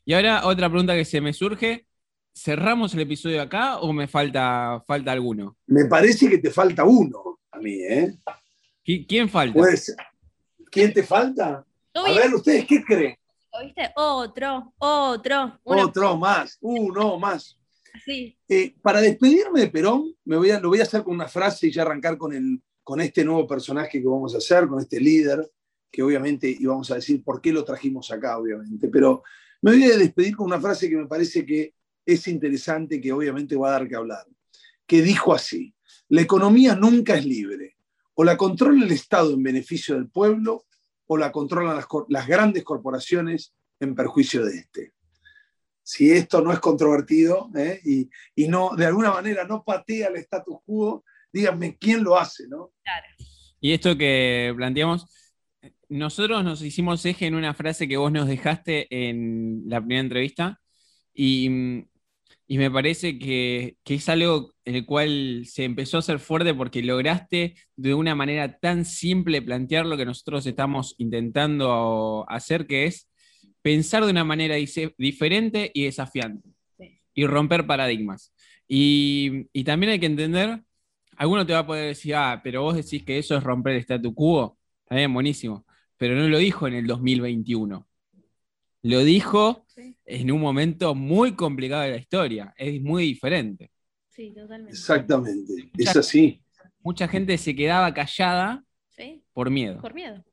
[0.04, 1.86] Y ahora otra pregunta que se me surge,
[2.34, 5.56] ¿cerramos el episodio acá o me falta, falta alguno?
[5.66, 8.14] Me parece que te falta uno a mí, ¿eh?
[9.06, 9.60] ¿Quién falta?
[10.70, 11.64] ¿Quién te falta?
[11.94, 13.16] A ver, ¿ustedes qué creen?
[13.52, 13.90] ¿Oíste?
[13.96, 15.60] Otro, otro.
[15.64, 17.58] Otro más, uno más.
[18.48, 21.66] Eh, para despedirme de Perón, me voy a, lo voy a hacer con una frase
[21.66, 25.00] y ya arrancar con, el, con este nuevo personaje que vamos a hacer, con este
[25.00, 25.50] líder,
[25.90, 28.88] que obviamente íbamos a decir por qué lo trajimos acá, obviamente.
[28.88, 29.22] Pero
[29.62, 31.74] me voy a despedir con una frase que me parece que
[32.04, 34.26] es interesante, que obviamente va a dar que hablar,
[34.86, 35.74] que dijo así,
[36.08, 37.76] la economía nunca es libre,
[38.14, 40.66] o la controla el Estado en beneficio del pueblo,
[41.06, 44.92] o la controlan las, grandes corporaciones en perjuicio de este.
[45.82, 47.80] Si esto no es controvertido ¿eh?
[48.36, 52.72] y, no, de alguna manera no patea el status quo, díganme quién lo hace, ¿no?
[53.60, 55.06] Y esto que planteamos,
[55.88, 60.59] nosotros nos hicimos eje en una frase que vos nos dejaste en la primera entrevista,
[61.22, 61.84] y
[62.50, 66.82] y me parece que, es algo en el cual se empezó a hacer fuerte porque
[66.82, 73.08] lograste de una manera tan simple plantear lo que nosotros estamos intentando hacer, que es
[73.62, 74.56] pensar de una manera
[74.98, 76.50] diferente y desafiante
[77.14, 78.34] y romper paradigmas.
[78.66, 80.60] Y, también hay que entender
[81.16, 83.82] alguno te va a poder decir, ah, pero vos decís que eso es romper el
[83.82, 84.58] statu quo.
[84.82, 85.64] Está bien, buenísimo.
[85.96, 87.86] Pero no lo dijo en el 2021.
[88.82, 89.66] Lo dijo
[90.04, 92.54] en un momento muy complicado de la historia.
[92.56, 93.70] Es muy diferente.
[94.08, 94.72] Sí, totalmente.
[94.72, 95.70] Exactamente.
[95.76, 96.42] es así.
[96.82, 98.64] Mucha gente se quedaba callada
[99.32, 99.80] por miedo.
[99.80, 100.24] Por miedo.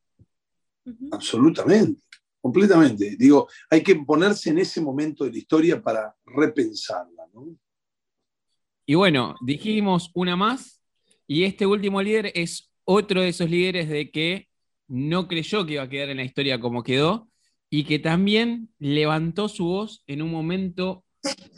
[1.11, 2.01] Absolutamente.
[2.41, 3.15] Completamente.
[3.17, 7.17] Digo, hay que ponerse en ese momento de la historia para repensarla.
[8.85, 10.81] Y bueno, dijimos una más,
[11.27, 14.47] y este último líder es otro de esos líderes de que
[14.87, 17.29] no creyó que iba a quedar en la historia como quedó,
[17.69, 21.03] y que también levantó su voz en un momento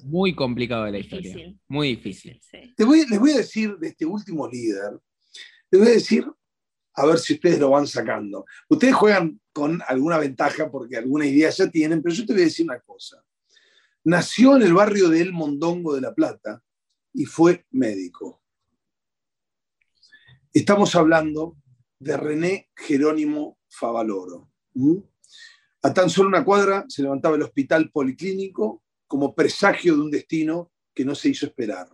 [0.03, 1.53] muy complicado de la historia.
[1.67, 2.39] Muy difícil.
[2.77, 4.99] les voy a decir de este último líder,
[5.71, 6.25] les voy a decir
[6.95, 8.45] a ver si ustedes lo van sacando.
[8.67, 12.45] Ustedes juegan con alguna ventaja porque alguna idea ya tienen, pero yo te voy a
[12.45, 13.23] decir una cosa.
[14.03, 16.61] Nació en el barrio de El Mondongo de La Plata
[17.13, 18.41] y fue médico.
[20.51, 21.57] Estamos hablando
[21.99, 24.51] de René Jerónimo Favaloro.
[25.81, 30.71] A tan solo una cuadra se levantaba el hospital policlínico como presagio de un destino
[30.93, 31.87] que no se hizo esperar.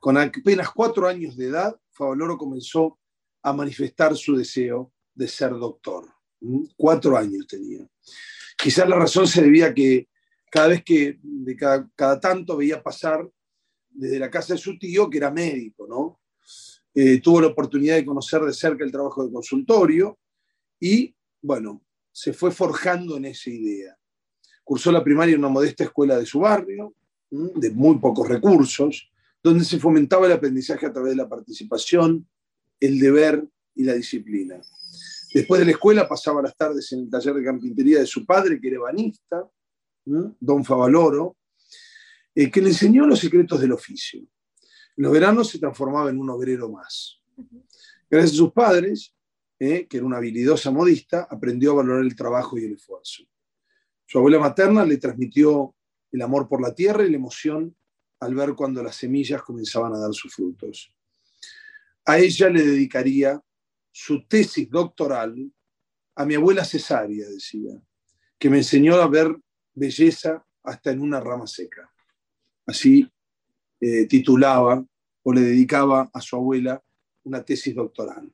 [0.00, 2.98] Con apenas cuatro años de edad, Favaloro comenzó
[3.42, 6.06] a manifestar su deseo de ser doctor.
[6.40, 6.64] ¿Mm?
[6.76, 7.86] Cuatro años tenía.
[8.56, 10.08] Quizás la razón se debía a que
[10.50, 13.28] cada vez que, de cada, tanto veía pasar
[13.90, 16.20] desde la casa de su tío, que era médico, ¿no?
[16.94, 20.18] Eh, tuvo la oportunidad de conocer de cerca el trabajo de consultorio
[20.80, 21.85] y, bueno,
[22.16, 23.94] se fue forjando en esa idea.
[24.64, 26.94] Cursó la primaria en una modesta escuela de su barrio,
[27.30, 29.10] de muy pocos recursos,
[29.42, 32.26] donde se fomentaba el aprendizaje a través de la participación,
[32.80, 34.58] el deber y la disciplina.
[35.34, 38.58] Después de la escuela pasaba las tardes en el taller de carpintería de su padre,
[38.58, 39.46] que era ebanista,
[40.40, 41.36] don Favaloro,
[42.34, 44.20] eh, que le enseñó los secretos del oficio.
[44.20, 47.20] En los veranos se transformaba en un obrero más.
[48.08, 49.14] Gracias a sus padres,
[49.58, 53.24] eh, que era una habilidosa modista, aprendió a valorar el trabajo y el esfuerzo.
[54.04, 55.74] Su abuela materna le transmitió
[56.12, 57.74] el amor por la tierra y la emoción
[58.20, 60.92] al ver cuando las semillas comenzaban a dar sus frutos.
[62.04, 63.40] A ella le dedicaría
[63.90, 65.50] su tesis doctoral
[66.14, 67.80] a mi abuela cesárea, decía,
[68.38, 69.34] que me enseñó a ver
[69.74, 71.90] belleza hasta en una rama seca.
[72.66, 73.10] Así
[73.80, 74.84] eh, titulaba
[75.22, 76.82] o le dedicaba a su abuela
[77.24, 78.32] una tesis doctoral.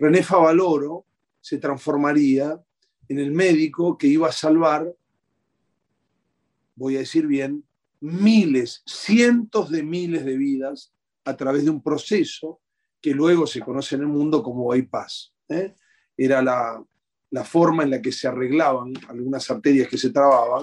[0.00, 1.04] René Favaloro
[1.42, 2.58] se transformaría
[3.06, 4.90] en el médico que iba a salvar,
[6.74, 7.62] voy a decir bien,
[8.00, 10.94] miles, cientos de miles de vidas
[11.26, 12.62] a través de un proceso
[12.98, 15.34] que luego se conoce en el mundo como bypass.
[15.50, 15.74] ¿eh?
[16.16, 20.62] Era la, forma en la que se arreglaban algunas arterias que se trababan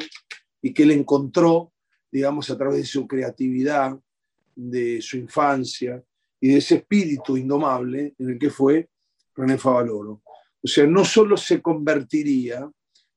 [0.64, 1.74] y que él encontró,
[2.12, 4.00] digamos, a través de su creatividad,
[4.56, 6.04] de su infancia
[6.40, 8.90] y de ese espíritu indomable en el que fue
[9.38, 10.24] René Favaloro.
[10.62, 12.70] O sea, no solo se convertiría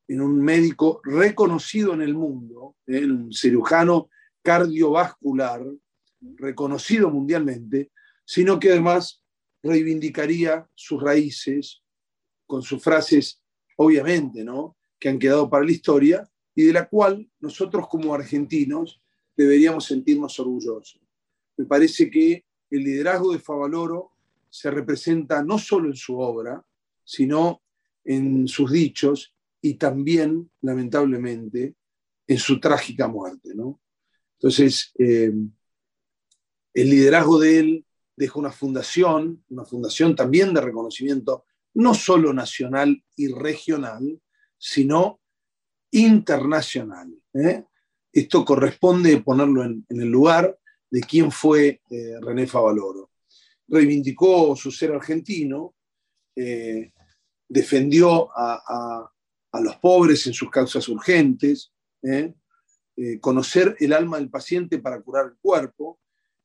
[0.07, 3.05] en un médico reconocido en el mundo, ¿eh?
[3.05, 4.11] un cirujano
[4.43, 5.65] cardiovascular
[6.37, 7.91] reconocido mundialmente,
[8.25, 9.25] sino que además
[9.63, 11.83] reivindicaría sus raíces
[12.47, 13.43] con sus frases,
[13.77, 14.77] obviamente, ¿no?
[14.99, 19.01] que han quedado para la historia y de la cual nosotros como argentinos
[19.37, 21.01] deberíamos sentirnos orgullosos.
[21.57, 24.10] Me parece que el liderazgo de Favaloro
[24.51, 26.63] se representa no solo en su obra,
[27.05, 27.63] sino
[28.05, 31.77] en sus dichos y también, lamentablemente,
[32.27, 33.55] en su trágica muerte.
[33.55, 33.81] ¿no?
[34.39, 35.33] Entonces, eh,
[36.75, 37.87] el liderazgo de él
[38.17, 41.45] deja una fundación, una fundación también de reconocimiento,
[41.75, 44.21] no solo nacional y regional,
[44.59, 45.21] sino
[45.91, 47.13] internacional.
[47.35, 47.65] ¿eh?
[48.13, 50.59] Esto corresponde ponerlo en, el lugar
[50.91, 53.10] de quién fue eh, René Favaloro.
[53.71, 55.75] Reivindicó su ser argentino,
[56.37, 56.93] eh,
[57.49, 59.11] defendió a,
[59.63, 61.73] los pobres en sus causas urgentes,
[63.21, 66.01] conocer el alma del paciente para curar el cuerpo,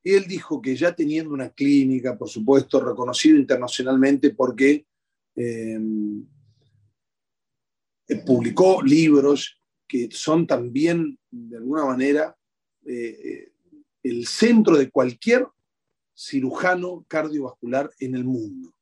[0.06, 4.86] y él dijo que ya teniendo una clínica, por supuesto, reconocida internacionalmente porque
[5.36, 5.80] eh,
[8.24, 12.38] publicó libros que son también, de alguna manera,
[12.86, 13.52] eh,
[14.04, 15.48] el centro de cualquier
[16.16, 18.74] cirujano cardiovascular en el mundo.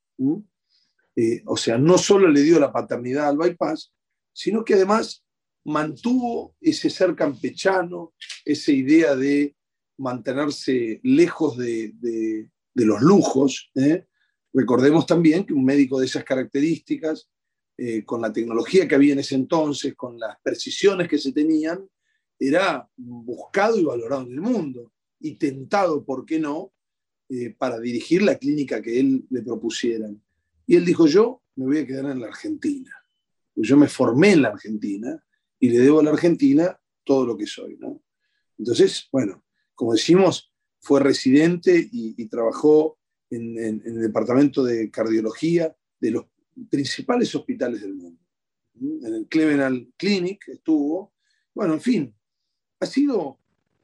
[1.16, 3.92] Eh, o sea, no solo le dio la paternidad al bypass,
[4.32, 5.24] sino que además
[5.66, 8.14] mantuvo ese ser campechano,
[8.44, 9.56] esa idea de
[9.98, 13.72] mantenerse lejos de, los lujos.
[13.76, 14.06] ¿eh?
[14.52, 17.30] Recordemos también que un médico de esas características,
[17.78, 21.88] eh, con la tecnología que había en ese entonces, con las precisiones que se tenían,
[22.38, 26.73] era buscado y valorado en el mundo y tentado, ¿por qué no?,
[27.36, 30.22] eh, para dirigir la clínica que él le propusieran.
[30.68, 32.92] Y él dijo, yo me voy a quedar en la Argentina.
[33.56, 35.20] Yo me formé en la Argentina
[35.60, 37.76] y le debo a la Argentina todo lo que soy.
[37.80, 38.04] ¿no?
[38.60, 43.00] Entonces, bueno, como decimos, fue residente y, trabajó
[43.32, 46.26] en, el departamento de cardiología de los
[46.70, 48.22] principales hospitales del mundo.
[48.80, 51.16] En el Cleveland Clinic estuvo.
[51.56, 52.16] Bueno, en fin,
[52.80, 53.40] ha sido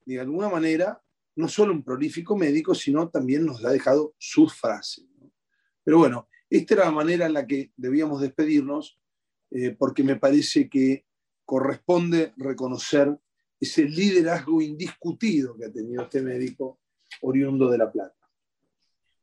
[0.05, 1.01] de alguna manera
[1.39, 5.05] no solo un prolífico médico, sino también nos ha dejado sus frases.
[5.85, 8.99] Pero bueno, esta era la manera en la que debíamos despedirnos,
[9.49, 11.05] eh, porque me parece que
[11.45, 13.17] corresponde reconocer
[13.57, 16.81] ese liderazgo indiscutido que ha tenido este médico
[17.21, 18.15] oriundo de La Plata.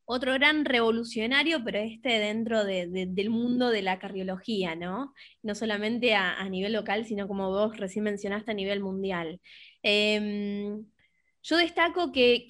[0.06, 5.12] Otro gran revolucionario, pero este dentro del mundo de la cardiología, ¿no?
[5.42, 9.40] No solamente a, nivel local, sino como vos recién mencionaste a nivel mundial.
[9.82, 10.86] Em,
[11.46, 12.46] yo destaco que,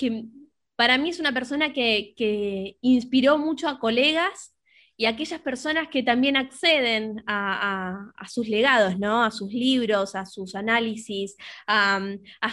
[0.74, 4.55] para mí es una persona que, inspiró mucho a colegas
[4.99, 9.22] y aquellas personas que también acceden a, sus legados, ¿no?
[9.22, 11.36] a sus libros, a sus análisis,
[11.66, 12.01] a,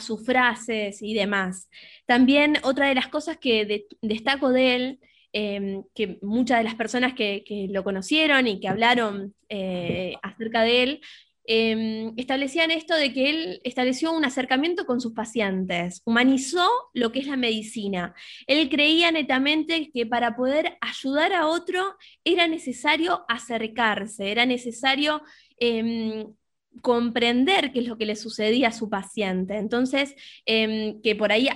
[0.01, 1.69] sus frases y demás.
[2.05, 4.99] También otra de las cosas que destaco de él,
[5.31, 10.83] em, que muchas de las personas que, lo conocieron y que hablaron eh, acerca de
[10.83, 11.01] él,
[11.45, 17.19] Em, establecían esto de que él estableció un acercamiento con sus pacientes, humanizó lo que
[17.19, 18.13] es la medicina.
[18.47, 25.21] Él creía netamente que para poder ayudar a otro era necesario acercarse, era necesario
[25.57, 26.33] em,
[26.81, 29.57] comprender qué es lo que le sucedía a su paciente.
[29.57, 30.15] Entonces,
[30.45, 31.47] em, que por ahí,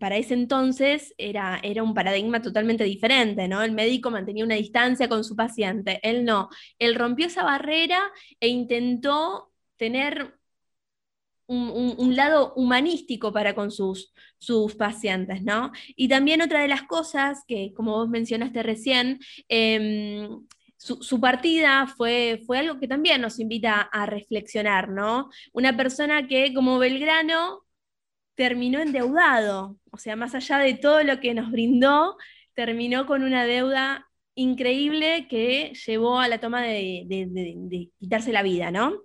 [0.00, 3.62] para ese entonces, era, era un paradigma totalmente diferente, ¿no?
[3.62, 6.48] El médico mantenía una distancia con su paciente, él no.
[6.78, 8.00] Él rompió esa barrera
[8.40, 10.36] e intentó tener
[11.48, 15.70] un, lado humanístico para con sus, sus, pacientes, ¿no?
[15.94, 20.28] Y también otra de las cosas que, como vos mencionaste recién, eh,
[20.76, 25.30] su, partida fue, fue algo que también nos invita a reflexionar, ¿no?
[25.52, 27.62] Una persona que como Belgrano
[28.34, 32.16] terminó endeudado, o sea, más allá de todo lo que nos brindó,
[32.54, 39.02] terminó con una deuda increíble que llevó a la toma de, quitarse la vida, ¿no?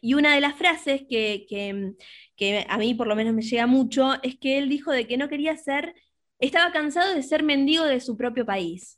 [0.00, 4.14] Y una de las frases que, que, a mí por lo menos me llega mucho
[4.22, 5.94] es que él dijo de que no quería ser,
[6.38, 8.97] estaba cansado de ser mendigo de su propio país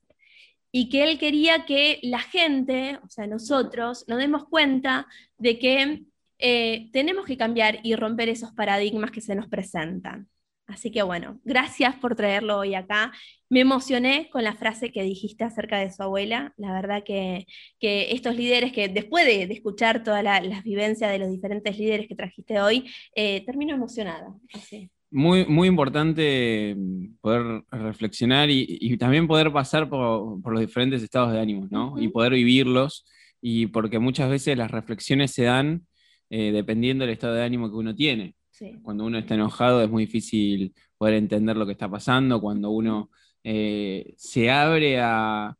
[0.73, 5.07] y que él quería que la gente, o sea, nosotros, nos demos cuenta
[5.39, 6.05] de que
[6.39, 10.29] eh, tenemos que cambiar y romper esos paradigmas que se nos presentan.
[10.67, 13.13] Así que bueno, gracias por traerlo hoy acá.
[13.49, 16.55] Me emocioné con la frase que dijiste acerca de su abuela.
[16.57, 17.47] La verdad que,
[17.81, 22.61] estos líderes, que después de, escuchar todas las vivencias de los diferentes líderes que trajiste
[22.61, 24.33] hoy, eh, termino emocionada.
[24.55, 31.33] Así muy, muy importante mm, poder reflexionar y, también poder pasar por, los diferentes estados
[31.33, 32.01] de ánimo, ¿no?
[32.01, 33.05] Y poder vivirlos,
[33.41, 35.87] y porque muchas veces las reflexiones se dan
[36.31, 38.35] eh, dependiendo del estado de ánimo que uno tiene.
[38.83, 43.11] Cuando uno está enojado es muy difícil poder entender lo que está pasando, cuando uno
[43.43, 45.57] eh, se abre a,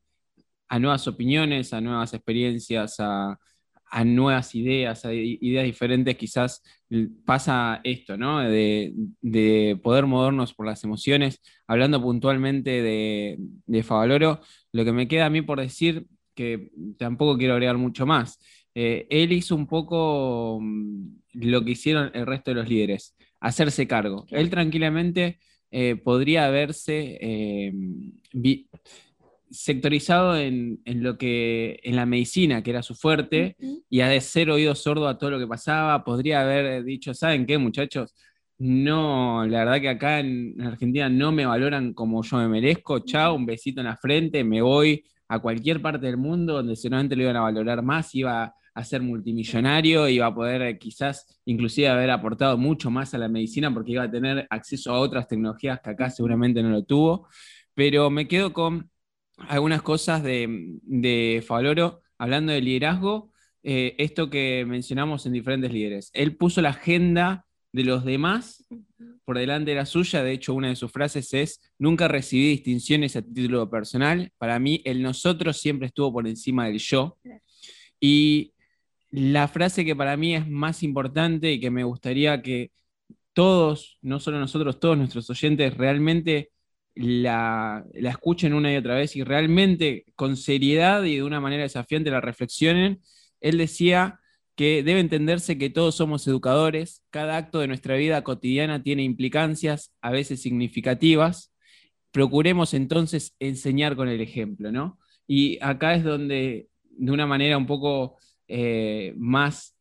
[0.69, 3.39] a nuevas opiniones, a nuevas experiencias, a,
[3.91, 6.63] a nuevas ideas, a ideas diferentes, quizás
[7.25, 8.41] pasa esto, ¿no?
[8.41, 8.95] De,
[9.83, 11.41] poder movernos por las emociones.
[11.67, 13.37] Hablando puntualmente de,
[13.67, 14.41] de, Favaloro,
[14.73, 18.39] lo que me queda a mí por decir, que tampoco quiero agregar mucho más,
[18.75, 23.87] eh, él hizo un poco mm, lo que hicieron el resto de los líderes, hacerse
[23.87, 24.27] cargo.
[24.31, 27.19] Él tranquilamente eh, podría haberse...
[27.21, 27.73] Eh,
[29.51, 33.57] sectorizado en, lo que en la medicina, que era su fuerte,
[33.89, 37.47] y a de ser oído sordo a todo lo que pasaba, podría haber dicho, ¿saben
[37.47, 38.15] qué, muchachos?
[38.59, 42.99] No, la verdad que acá en Argentina no me valoran como yo me merezco.
[43.01, 47.17] Chao, un besito en la frente, me voy a cualquier parte del mundo donde seguramente
[47.17, 51.89] lo iban a valorar más, iba a ser multimillonario, iba a poder eh, quizás inclusive
[51.89, 55.81] haber aportado mucho más a la medicina porque iba a tener acceso a otras tecnologías
[55.81, 57.29] que acá seguramente no lo tuvo.
[57.75, 58.91] Pero me quedo con
[59.49, 63.31] algunas cosas de, de Favaloro, hablando de liderazgo,
[63.63, 66.11] eh, esto que mencionamos en diferentes líderes.
[66.15, 68.67] Él puso la agenda de los demás
[69.25, 73.15] por delante de la suya, de hecho una de sus frases es, nunca recibí distinciones
[73.17, 77.17] a título personal, para mí el nosotros siempre estuvo por encima del yo.
[78.01, 78.55] Y
[79.11, 82.73] la frase que para mí es más importante y que me gustaría que
[83.33, 86.51] todos, no solo nosotros, todos nuestros oyentes realmente
[87.01, 92.11] la, escuchen una y otra vez y realmente con seriedad y de una manera desafiante
[92.11, 93.01] la reflexionen,
[93.41, 94.21] él decía
[94.55, 99.95] que debe entenderse que todos somos educadores, cada acto de nuestra vida cotidiana tiene implicancias,
[100.03, 101.55] a veces significativas,
[102.11, 104.99] procuremos entonces enseñar con el ejemplo, ¿no?
[105.27, 109.75] Y acá es donde, de una manera un poco eh, más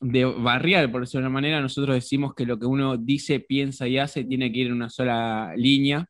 [0.00, 3.86] de barrial, por decirlo de una manera, nosotros decimos que lo que uno dice, piensa
[3.86, 6.09] y hace tiene que ir en una sola línea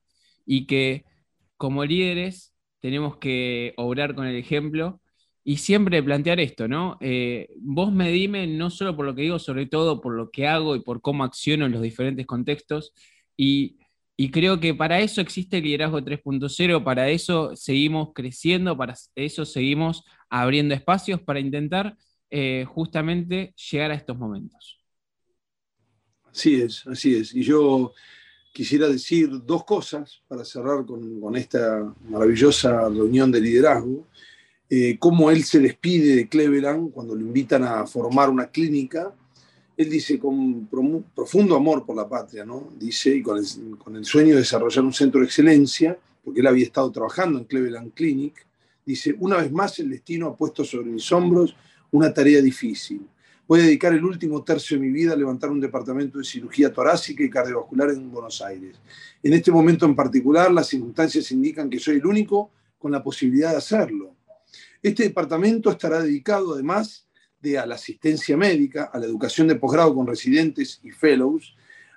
[0.52, 1.04] y que
[1.56, 5.00] como líderes tenemos que obrar con el ejemplo
[5.44, 6.98] y siempre plantear esto, ¿no?
[7.00, 10.48] Eh, vos me dime no solo por lo que digo, sobre todo por lo que
[10.48, 12.92] hago y por cómo acciono en los diferentes contextos
[13.36, 13.78] y
[14.16, 19.46] y creo que para eso existe el liderazgo 3.0, para eso seguimos creciendo, para eso
[19.46, 21.96] seguimos abriendo espacios para intentar
[22.28, 24.78] eh, justamente llegar a estos momentos.
[26.24, 27.34] Así es, así es.
[27.34, 27.94] Y yo
[28.52, 34.06] quisiera decir dos cosas para cerrar con, esta maravillosa reunión de liderazgo.
[34.68, 39.12] Eh, cómo él se despide de Cleveland cuando lo invitan a formar una clínica
[39.80, 40.66] él dice con
[41.14, 42.68] profundo amor por la patria, ¿no?
[42.78, 46.92] Dice, y con el, sueño de desarrollar un centro de excelencia, porque él había estado
[46.92, 48.46] trabajando en Cleveland Clinic,
[48.84, 51.56] dice, una vez más el destino ha puesto sobre mis hombros
[51.92, 53.00] una tarea difícil.
[53.50, 56.72] Voy a dedicar el último tercio de mi vida a levantar un departamento de cirugía
[56.72, 58.76] torácica y cardiovascular en Buenos Aires.
[59.24, 63.50] En este momento en particular, las circunstancias indican que soy el único con la posibilidad
[63.50, 64.14] de hacerlo.
[64.80, 67.08] Este departamento estará dedicado además
[67.42, 71.56] de a la asistencia médica, a la educación de posgrado con residentes y fellows,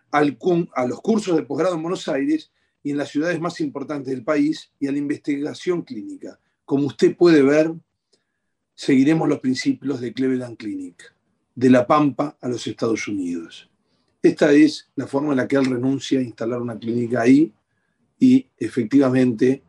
[0.10, 0.36] al,
[0.74, 2.52] a los cursos de posgrado en Buenos Aires
[2.82, 6.40] y en las ciudades más importantes del país y a la investigación clínica.
[6.66, 7.72] Como usted puede ver,
[8.74, 11.14] seguiremos los principios de Cleveland Clinic,
[11.56, 13.70] de La Pampa a los Estados Unidos.
[14.22, 17.52] Esta es la forma en la que él renuncia a instalar una clínica ahí
[18.20, 19.62] y efectivamente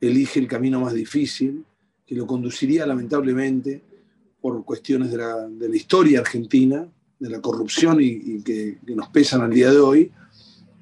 [0.00, 1.64] elige el camino más difícil,
[2.06, 3.82] que lo conduciría lamentablemente
[4.40, 9.70] por cuestiones de la, historia argentina, de la corrupción y, que, nos pesan al día
[9.70, 10.12] de hoy,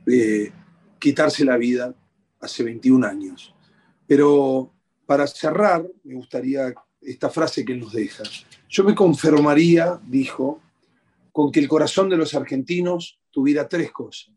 [0.06, 0.52] eh,
[0.98, 1.94] quitarse la vida
[2.40, 3.54] hace 21 años.
[4.06, 4.72] Pero
[5.04, 8.22] para cerrar, me gustaría esta frase que él nos deja.
[8.68, 10.60] Yo me conformaría, dijo,
[11.32, 14.34] con que el corazón de los argentinos tuviera tres cosas,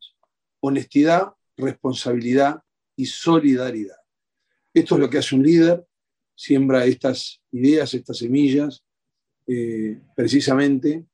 [0.59, 2.61] honestidad, responsabilidad
[2.95, 3.97] y solidaridad.
[4.73, 5.85] Esto es lo que hace un líder,
[6.35, 8.83] siembra estas ideas, estas semillas,
[9.47, 11.05] eh, precisamente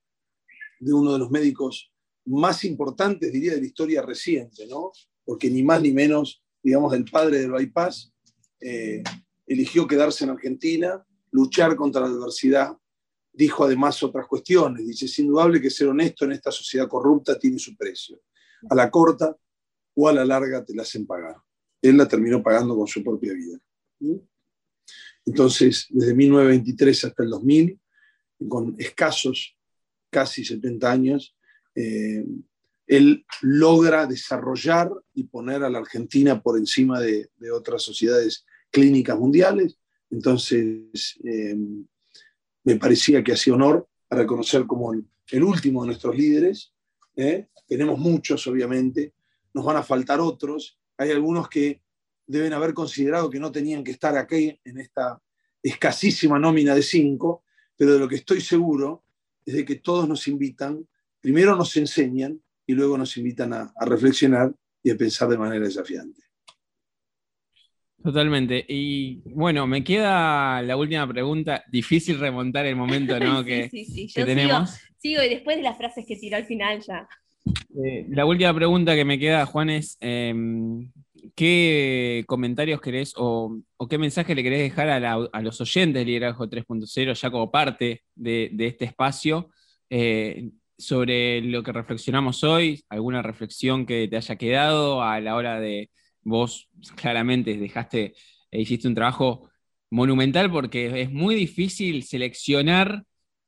[0.80, 1.92] de uno de los médicos
[2.26, 4.92] más importantes, diría, de la historia reciente, ¿no?
[5.24, 8.12] Porque ni más ni menos, digamos, el padre del bypass
[8.60, 9.04] eh,
[9.48, 12.76] eligió quedarse en Argentina, luchar contra la adversidad.
[13.36, 14.86] Dijo además otras cuestiones.
[14.88, 18.22] Dice, es indudable que ser honesto en esta sociedad corrupta tiene su precio.
[18.70, 19.36] A la corta
[19.96, 21.36] o a la larga te la hacen pagar.
[21.82, 23.60] Él la terminó pagando con su propia vida.
[25.26, 27.80] Entonces, desde 1923 hasta el 2000,
[28.48, 29.58] con escasos
[30.10, 31.36] casi 70 años,
[31.76, 32.24] eh,
[32.88, 39.78] él logra desarrollar y poner a la Argentina por encima de, otras sociedades clínicas mundiales.
[40.10, 41.58] Entonces, eh,
[42.66, 46.74] me parecía que hacía honor a reconocer como el, último de nuestros líderes.
[47.16, 47.48] ¿eh?
[47.68, 49.14] Tenemos muchos, obviamente,
[49.54, 50.78] nos van a faltar otros.
[50.98, 51.82] Hay algunos que
[52.28, 55.22] deben haber considerado que no tenían que estar aquí en esta
[55.62, 57.44] escasísima nómina de cinco,
[57.78, 59.06] pero de lo que estoy seguro
[59.46, 60.88] es de que todos nos invitan,
[61.22, 66.22] primero nos enseñan y luego nos invitan a, reflexionar y a pensar de manera desafiante.
[68.06, 68.64] Totalmente.
[68.68, 71.64] Y bueno, me queda la última pregunta.
[71.72, 73.44] Difícil remontar el momento ¿no?
[73.44, 74.24] que, sí, sí, sí.
[74.24, 74.80] tenemos.
[75.00, 77.08] Sigo, y después de las frases que tiró al final ya.
[77.84, 80.92] Eh, la última pregunta que me queda, Juan, es em,
[81.36, 83.58] ¿qué comentarios querés o,
[83.90, 88.52] qué mensaje le querés dejar a, los oyentes de Liderazgo 3.0 ya como parte de,
[88.60, 89.50] este espacio
[89.90, 92.84] eh, sobre lo que reflexionamos hoy?
[92.88, 95.90] ¿Alguna reflexión que te haya quedado a la hora de
[96.26, 98.14] vos claramente dejaste,
[98.52, 99.50] e hiciste un trabajo
[99.90, 103.04] monumental porque es muy difícil seleccionar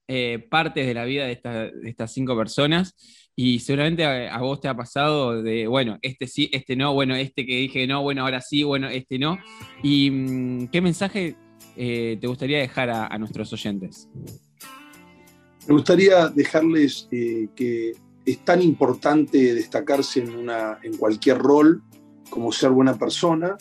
[0.07, 1.41] eh, partes de la vida de,
[1.83, 2.95] estas cinco personas
[3.35, 7.45] y seguramente a, vos te ha pasado de, bueno, este sí, este no, bueno, este
[7.45, 9.37] que dije no, bueno, ahora sí, bueno, este no.
[9.83, 11.35] ¿Y mm, qué mensaje
[11.75, 14.07] eh, te gustaría dejar a, nuestros oyentes?
[15.67, 17.91] Me gustaría dejarles eh, que
[18.25, 21.83] es tan importante destacarse en, una, en cualquier rol
[22.29, 23.57] como ser buena persona,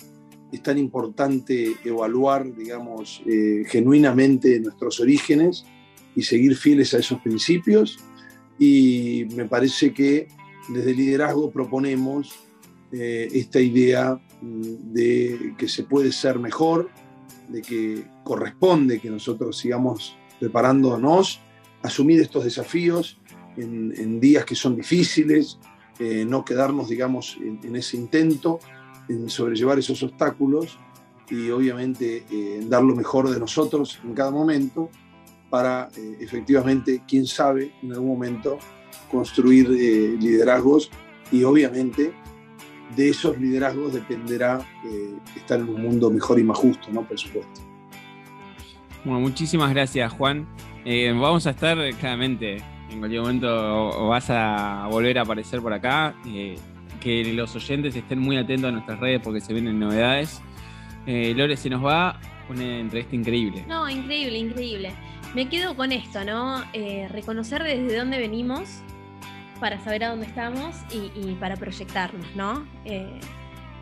[0.53, 5.65] es tan importante evaluar, digamos, eh, genuinamente nuestros orígenes
[6.15, 7.99] y seguir fieles a esos principios.
[8.59, 10.29] Y me parece que
[10.69, 12.35] desde el liderazgo proponemos
[12.93, 14.63] eh, esta idea mm,
[14.93, 16.89] de que se puede ser mejor,
[17.49, 21.41] de que corresponde que nosotros sigamos preparándonos,
[21.83, 23.19] asumir estos desafíos
[23.57, 25.59] en, días que son difíciles,
[25.99, 28.59] eh, no quedarnos, digamos, en, ese intento
[29.09, 30.79] en sobrellevar esos obstáculos
[31.31, 34.91] y obviamente eh, dar lo mejor de nosotros en cada momento
[35.49, 38.59] para eh, efectivamente, quién sabe, en algún momento
[39.11, 40.91] construir liderazgos
[41.33, 42.13] y obviamente
[42.95, 44.67] de esos liderazgos dependerá
[45.37, 47.07] estar en un mundo mejor y más justo, ¿no?
[47.07, 47.61] Por supuesto.
[49.05, 50.47] Bueno, muchísimas gracias, Juan.
[50.85, 56.15] vamos a estar claramente, en cualquier momento vas a volver a aparecer por acá.
[57.01, 60.43] que los oyentes estén muy atentos a nuestras redes porque se vienen novedades.
[61.07, 62.19] Eh, Lore, se nos va
[62.49, 63.65] una entrevista increíble.
[63.69, 64.93] No, increíble, increíble.
[65.35, 66.63] Me quedo con esto, ¿no?
[66.73, 68.83] Eh, reconocer desde dónde venimos
[69.61, 72.67] para saber a dónde estamos y, para proyectarnos, ¿no?
[72.85, 73.21] Eh,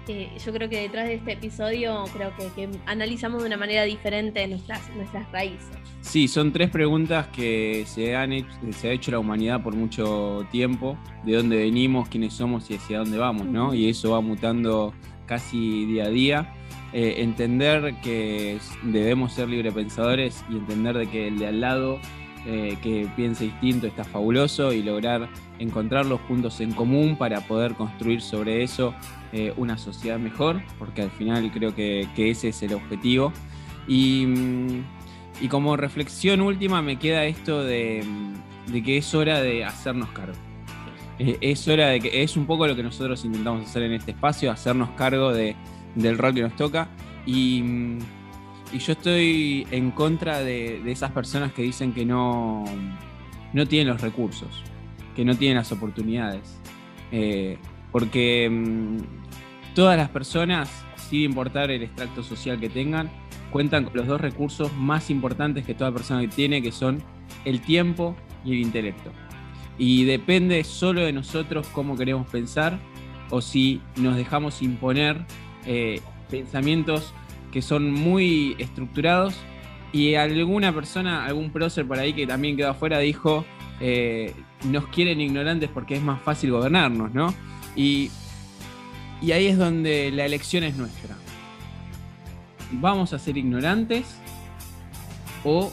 [0.06, 4.89] yo creo que detrás de este episodio creo que, analizamos de una manera diferente nuestras,
[4.97, 5.76] nuestras raíces.
[6.01, 10.47] Sí, son tres preguntas que se, han hecho, se ha hecho la humanidad por mucho
[10.51, 13.74] tiempo, de dónde venimos, quiénes somos y hacia dónde vamos, ¿no?
[13.74, 14.93] Y eso va mutando
[15.26, 16.52] casi día a día.
[16.93, 21.98] Eh, entender que debemos ser librepensadores y entender de que el de al lado
[22.47, 25.28] eh, que piense distinto está fabuloso y lograr
[25.59, 28.94] encontrar los puntos en común para poder construir sobre eso
[29.36, 33.32] eh, una sociedad mejor, porque al final creo que, ese es el objetivo.
[33.89, 34.85] Y, mm,
[35.40, 38.05] y, como reflexión última me queda esto de,
[38.69, 40.36] de que es hora de hacernos cargo.
[41.19, 44.52] Es hora de que es un poco lo que nosotros intentamos hacer en este espacio,
[44.52, 45.56] hacernos cargo de,
[45.97, 46.89] del rol que nos toca.
[47.27, 47.98] Y,
[48.73, 52.65] yo estoy en contra de, esas personas que dicen que no,
[53.52, 54.62] no tienen los recursos,
[55.16, 56.61] que no tienen las oportunidades.
[57.11, 57.59] Eh,
[57.93, 59.23] porque mm,
[59.74, 63.10] todas las personas, sin importar el extracto social que tengan,
[63.51, 67.02] cuentan con los dos recursos más importantes que toda persona tiene, que son
[67.44, 69.10] el tiempo y el intelecto.
[69.78, 72.78] Y depende solo de nosotros cómo queremos pensar
[73.30, 75.24] o si nos dejamos imponer
[75.66, 77.12] eh, pensamientos
[77.52, 79.36] que son muy estructurados
[79.92, 83.44] y alguna persona, algún prócer por ahí que también quedó afuera dijo,
[83.80, 84.32] eh,
[84.64, 87.32] nos quieren ignorantes porque es más fácil gobernarnos, ¿no?
[87.76, 88.10] Y,
[89.24, 91.16] y ahí es donde la elección es nuestra.
[92.72, 94.18] ¿Vamos a ser ignorantes
[95.44, 95.72] o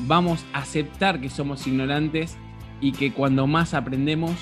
[0.00, 2.36] vamos a aceptar que somos ignorantes
[2.82, 4.32] y que cuando más aprendemos,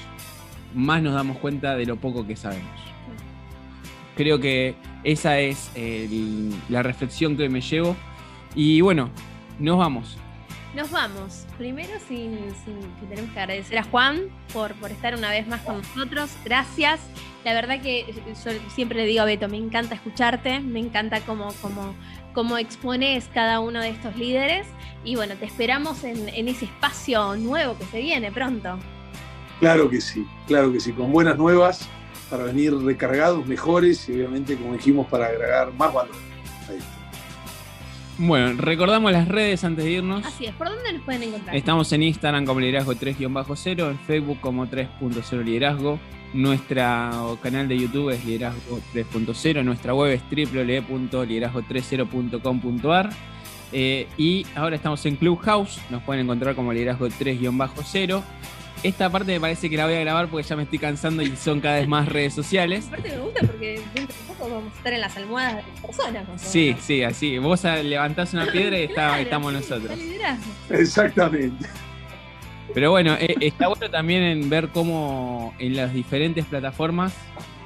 [0.74, 2.80] más nos damos cuenta de lo poco que sabemos?
[4.16, 4.74] Creo que
[5.04, 5.70] esa es
[6.68, 7.94] la reflexión que me llevo.
[8.56, 9.10] Y bueno,
[9.60, 10.18] nos vamos.
[10.74, 11.46] Nos vamos.
[11.56, 12.36] Primero, sin,
[13.00, 14.22] que tenemos que agradecer a Juan
[14.52, 16.30] por, por estar una vez más con nosotros.
[16.44, 17.00] Gracias.
[17.44, 21.48] La verdad que yo siempre le digo a Beto, me encanta escucharte, me encanta cómo,
[21.62, 21.94] cómo,
[22.34, 24.66] cómo expones cada uno de estos líderes.
[25.04, 28.78] Y bueno, te esperamos en, en ese espacio nuevo que se viene pronto.
[29.58, 31.88] Claro que sí, claro que sí, con buenas nuevas
[32.30, 36.14] para venir recargados, mejores y obviamente, como dijimos, para agregar más valor.
[36.68, 36.78] Ahí
[38.18, 40.24] Bueno, recordamos las redes antes de irnos.
[40.24, 41.56] Así es, ¿por dónde nos pueden encontrar?
[41.56, 45.98] Estamos en Instagram como liderazgo 3-0, en Facebook como 3.0 liderazgo.
[46.32, 53.10] Nuestro canal de YouTube es liderazgo 3.0, nuestra web es www.liderazgo30.com.ar.
[53.72, 58.22] Eh, y ahora estamos en Clubhouse, nos pueden encontrar como liderazgo 3-0.
[58.82, 61.36] Esta parte me parece que la voy a grabar porque ya me estoy cansando y
[61.36, 62.86] son cada vez más redes sociales.
[62.86, 65.80] Aparte me gusta porque dentro de poco vamos a estar en las almohadas de las
[65.80, 66.24] personas.
[66.40, 67.36] Sí, sí, así.
[67.38, 68.84] Vos levantás una piedra y
[69.22, 69.98] estamos nosotros.
[70.70, 71.66] Exactamente.
[72.74, 77.14] Pero bueno, eh, está bueno también en ver cómo en las diferentes plataformas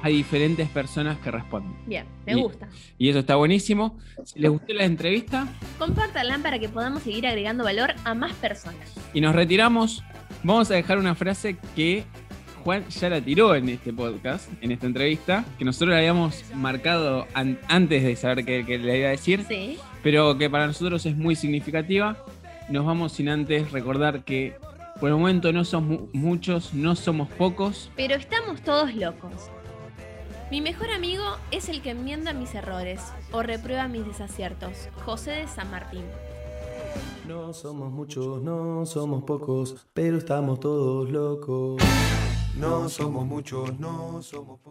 [0.01, 1.75] hay diferentes personas que responden.
[1.85, 2.67] Bien, me gusta.
[2.97, 3.97] Y eso está buenísimo.
[4.23, 5.47] Si les gustó la entrevista,
[5.79, 8.93] compártanla para que podamos seguir agregando valor a más personas.
[9.13, 10.03] Y nos retiramos
[10.45, 12.03] Vamos a dejar una frase que
[12.63, 17.25] Juan ya la tiró en este podcast, en esta entrevista, que nosotros la habíamos marcado
[17.33, 19.79] antes de saber qué, le iba a decir, sí.
[20.03, 22.15] pero que para nosotros es muy significativa.
[22.69, 24.53] Nos vamos sin antes recordar que
[24.99, 27.91] por el momento no somos muchos, no somos pocos.
[27.95, 29.49] Pero estamos todos locos.
[30.51, 33.01] Mi mejor amigo es el que enmienda mis errores
[33.31, 34.89] o reprueba mis desaciertos.
[35.03, 36.03] José de San Martín.
[37.27, 41.81] No somos muchos, no somos pocos, pero estamos todos locos.
[42.55, 44.65] No somos muchos, no somos pocos.